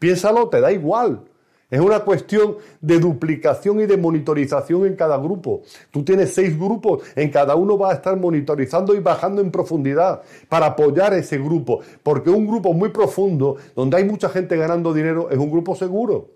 Piénsalo, 0.05 0.49
te 0.49 0.61
da 0.61 0.71
igual. 0.71 1.21
Es 1.67 1.79
una 1.79 2.01
cuestión 2.01 2.57
de 2.79 2.99
duplicación 2.99 3.79
y 3.79 3.87
de 3.87 3.97
monitorización 3.97 4.85
en 4.85 4.95
cada 4.95 5.17
grupo. 5.17 5.63
Tú 5.89 6.05
tienes 6.05 6.31
seis 6.31 6.55
grupos, 6.55 7.01
en 7.15 7.31
cada 7.31 7.55
uno 7.55 7.75
vas 7.75 7.93
a 7.93 7.95
estar 7.95 8.15
monitorizando 8.15 8.93
y 8.93 8.99
bajando 8.99 9.41
en 9.41 9.49
profundidad 9.49 10.21
para 10.47 10.67
apoyar 10.67 11.15
ese 11.15 11.39
grupo. 11.39 11.79
Porque 12.03 12.29
un 12.29 12.45
grupo 12.45 12.71
muy 12.71 12.89
profundo, 12.89 13.55
donde 13.75 13.97
hay 13.97 14.03
mucha 14.03 14.29
gente 14.29 14.55
ganando 14.57 14.93
dinero, 14.93 15.31
es 15.31 15.39
un 15.39 15.49
grupo 15.49 15.75
seguro. 15.75 16.35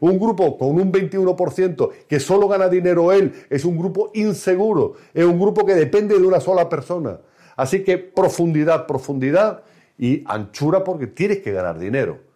Un 0.00 0.18
grupo 0.18 0.56
con 0.56 0.68
un 0.68 0.90
21% 0.90 1.90
que 2.08 2.20
solo 2.20 2.48
gana 2.48 2.70
dinero 2.70 3.12
él 3.12 3.34
es 3.50 3.66
un 3.66 3.76
grupo 3.76 4.12
inseguro, 4.14 4.94
es 5.12 5.26
un 5.26 5.38
grupo 5.38 5.66
que 5.66 5.74
depende 5.74 6.18
de 6.18 6.26
una 6.26 6.40
sola 6.40 6.70
persona. 6.70 7.20
Así 7.54 7.84
que 7.84 7.98
profundidad, 7.98 8.86
profundidad 8.86 9.62
y 9.98 10.24
anchura 10.24 10.82
porque 10.82 11.06
tienes 11.06 11.40
que 11.40 11.52
ganar 11.52 11.78
dinero 11.78 12.29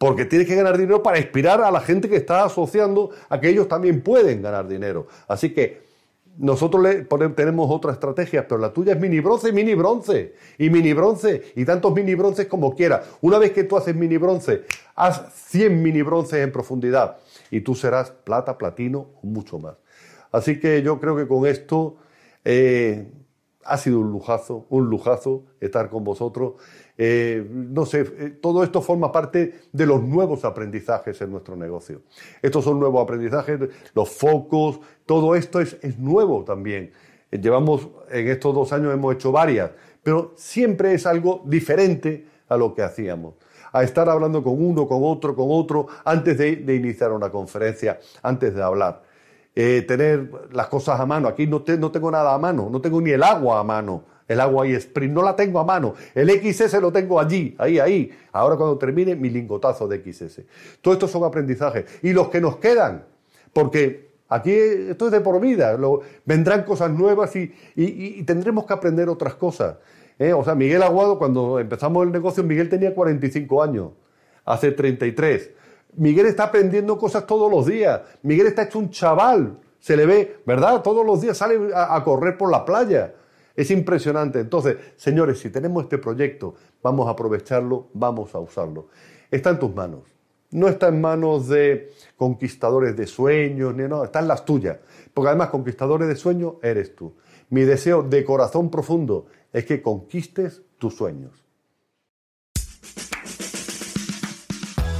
porque 0.00 0.24
tienes 0.24 0.48
que 0.48 0.54
ganar 0.54 0.78
dinero 0.78 1.02
para 1.02 1.18
inspirar 1.18 1.60
a 1.60 1.70
la 1.70 1.78
gente 1.82 2.08
que 2.08 2.16
está 2.16 2.42
asociando 2.42 3.10
a 3.28 3.38
que 3.38 3.50
ellos 3.50 3.68
también 3.68 4.00
pueden 4.00 4.40
ganar 4.40 4.66
dinero. 4.66 5.06
Así 5.28 5.52
que 5.52 5.82
nosotros 6.38 6.82
tenemos 7.36 7.70
otra 7.70 7.92
estrategia, 7.92 8.48
pero 8.48 8.58
la 8.58 8.72
tuya 8.72 8.94
es 8.94 8.98
mini 8.98 9.20
bronce, 9.20 9.52
mini 9.52 9.74
bronce, 9.74 10.36
y 10.56 10.70
mini 10.70 10.94
bronce, 10.94 11.52
y 11.54 11.66
tantos 11.66 11.92
mini 11.92 12.14
bronces 12.14 12.46
como 12.46 12.74
quieras. 12.74 13.10
Una 13.20 13.36
vez 13.36 13.52
que 13.52 13.64
tú 13.64 13.76
haces 13.76 13.94
mini 13.94 14.16
bronce, 14.16 14.62
haz 14.94 15.34
100 15.34 15.82
mini 15.82 16.00
bronces 16.00 16.42
en 16.42 16.50
profundidad, 16.50 17.18
y 17.50 17.60
tú 17.60 17.74
serás 17.74 18.10
plata, 18.10 18.56
platino 18.56 19.10
o 19.22 19.26
mucho 19.26 19.58
más. 19.58 19.74
Así 20.32 20.58
que 20.58 20.80
yo 20.80 20.98
creo 20.98 21.14
que 21.14 21.28
con 21.28 21.46
esto 21.46 21.98
eh, 22.46 23.06
ha 23.64 23.76
sido 23.76 24.00
un 24.00 24.10
lujazo, 24.10 24.66
un 24.70 24.88
lujazo 24.88 25.44
estar 25.60 25.90
con 25.90 26.04
vosotros. 26.04 26.54
Eh, 26.96 27.46
no 27.50 27.86
sé, 27.86 28.00
eh, 28.00 28.30
todo 28.40 28.62
esto 28.62 28.82
forma 28.82 29.10
parte 29.12 29.54
de 29.72 29.86
los 29.86 30.02
nuevos 30.02 30.44
aprendizajes 30.44 31.20
en 31.20 31.30
nuestro 31.30 31.56
negocio. 31.56 32.02
Estos 32.42 32.64
son 32.64 32.78
nuevos 32.78 33.02
aprendizajes, 33.02 33.60
los 33.94 34.10
focos, 34.10 34.80
todo 35.06 35.34
esto 35.34 35.60
es, 35.60 35.76
es 35.82 35.98
nuevo 35.98 36.44
también. 36.44 36.92
Eh, 37.30 37.38
llevamos, 37.38 37.88
en 38.10 38.28
estos 38.28 38.54
dos 38.54 38.72
años 38.72 38.92
hemos 38.92 39.14
hecho 39.14 39.32
varias, 39.32 39.70
pero 40.02 40.32
siempre 40.36 40.94
es 40.94 41.06
algo 41.06 41.42
diferente 41.46 42.26
a 42.48 42.56
lo 42.56 42.74
que 42.74 42.82
hacíamos 42.82 43.34
a 43.72 43.82
estar 43.82 44.08
hablando 44.08 44.42
con 44.42 44.62
uno, 44.62 44.86
con 44.86 45.00
otro, 45.02 45.34
con 45.34 45.46
otro, 45.50 45.86
antes 46.04 46.38
de, 46.38 46.74
iniciar 46.74 47.12
una 47.12 47.30
conferencia, 47.30 48.00
antes 48.22 48.54
de 48.54 48.62
hablar. 48.62 49.02
Tener 49.54 50.30
las 50.52 50.68
cosas 50.68 50.98
a 51.00 51.06
mano. 51.06 51.28
Aquí 51.28 51.46
no, 51.46 51.62
no, 51.78 51.90
tengo 51.90 52.10
nada 52.10 52.34
a 52.34 52.38
mano, 52.38 52.68
no 52.70 52.80
tengo 52.80 53.00
ni 53.00 53.10
el 53.10 53.22
agua 53.22 53.60
a 53.60 53.64
mano 53.64 54.04
el 54.30 54.38
agua 54.38 54.64
y 54.64 54.74
sprint, 54.74 55.12
no 55.12 55.22
la 55.22 55.34
tengo 55.34 55.58
a 55.58 55.64
mano. 55.64 55.94
El 56.14 56.30
XS 56.30 56.80
lo 56.80 56.92
tengo 56.92 57.18
allí, 57.18 57.56
ahí, 57.58 57.80
ahí. 57.80 58.12
Ahora 58.30 58.54
cuando 58.54 58.78
termine 58.78 59.16
mi 59.16 59.28
lingotazo 59.28 59.88
de 59.88 59.98
XS. 59.98 60.42
Todo 60.80 60.94
esto 60.94 61.08
son 61.08 61.24
aprendizajes. 61.24 61.84
Y 62.00 62.12
los 62.12 62.28
que 62.28 62.40
nos 62.40 62.58
quedan, 62.58 63.06
porque 63.52 64.12
aquí 64.28 64.52
esto 64.52 65.06
es 65.06 65.10
de 65.10 65.20
por 65.20 65.40
vida, 65.40 65.76
vendrán 66.24 66.62
cosas 66.62 66.92
nuevas 66.92 67.34
y, 67.34 68.22
tendremos 68.22 68.66
que 68.66 68.72
aprender 68.72 69.08
otras 69.08 69.34
cosas. 69.34 69.78
¿eh? 70.16 70.32
O 70.32 70.44
sea, 70.44 70.54
Miguel 70.54 70.84
Aguado, 70.84 71.18
cuando 71.18 71.58
empezamos 71.58 72.06
el 72.06 72.12
negocio, 72.12 72.44
Miguel 72.44 72.68
tenía 72.68 72.94
45 72.94 73.60
años, 73.64 73.90
hace 74.44 74.70
33. 74.70 75.50
Miguel 75.96 76.26
está 76.26 76.44
aprendiendo 76.44 76.96
cosas 76.98 77.26
todos 77.26 77.50
los 77.50 77.66
días. 77.66 78.00
Miguel 78.22 78.48
está 78.48 78.62
hecho 78.62 78.78
un 78.78 78.90
chaval. 78.90 79.58
Se 79.78 79.96
le 79.96 80.06
ve, 80.06 80.42
¿verdad? 80.46 80.82
Todos 80.82 81.04
los 81.04 81.20
días 81.20 81.38
sale 81.38 81.70
a 81.74 82.02
correr 82.04 82.36
por 82.36 82.50
la 82.50 82.64
playa. 82.64 83.14
Es 83.56 83.70
impresionante. 83.70 84.40
Entonces, 84.40 84.76
señores, 84.96 85.38
si 85.38 85.50
tenemos 85.50 85.84
este 85.84 85.98
proyecto, 85.98 86.54
vamos 86.82 87.08
a 87.08 87.10
aprovecharlo, 87.10 87.88
vamos 87.94 88.34
a 88.34 88.38
usarlo. 88.38 88.88
Está 89.30 89.50
en 89.50 89.58
tus 89.58 89.74
manos. 89.74 90.04
No 90.52 90.66
está 90.66 90.88
en 90.88 91.00
manos 91.00 91.48
de 91.48 91.92
conquistadores 92.16 92.96
de 92.96 93.06
sueños, 93.06 93.74
ni 93.74 93.84
no, 93.84 94.02
está 94.04 94.18
en 94.18 94.28
las 94.28 94.44
tuyas. 94.44 94.78
Porque 95.14 95.28
además, 95.28 95.50
conquistadores 95.50 96.08
de 96.08 96.16
sueños 96.16 96.54
eres 96.62 96.94
tú. 96.96 97.14
Mi 97.50 97.62
deseo 97.62 98.02
de 98.02 98.24
corazón 98.24 98.70
profundo 98.70 99.26
es 99.52 99.64
que 99.64 99.80
conquistes 99.82 100.62
tus 100.78 100.94
sueños. 100.96 101.44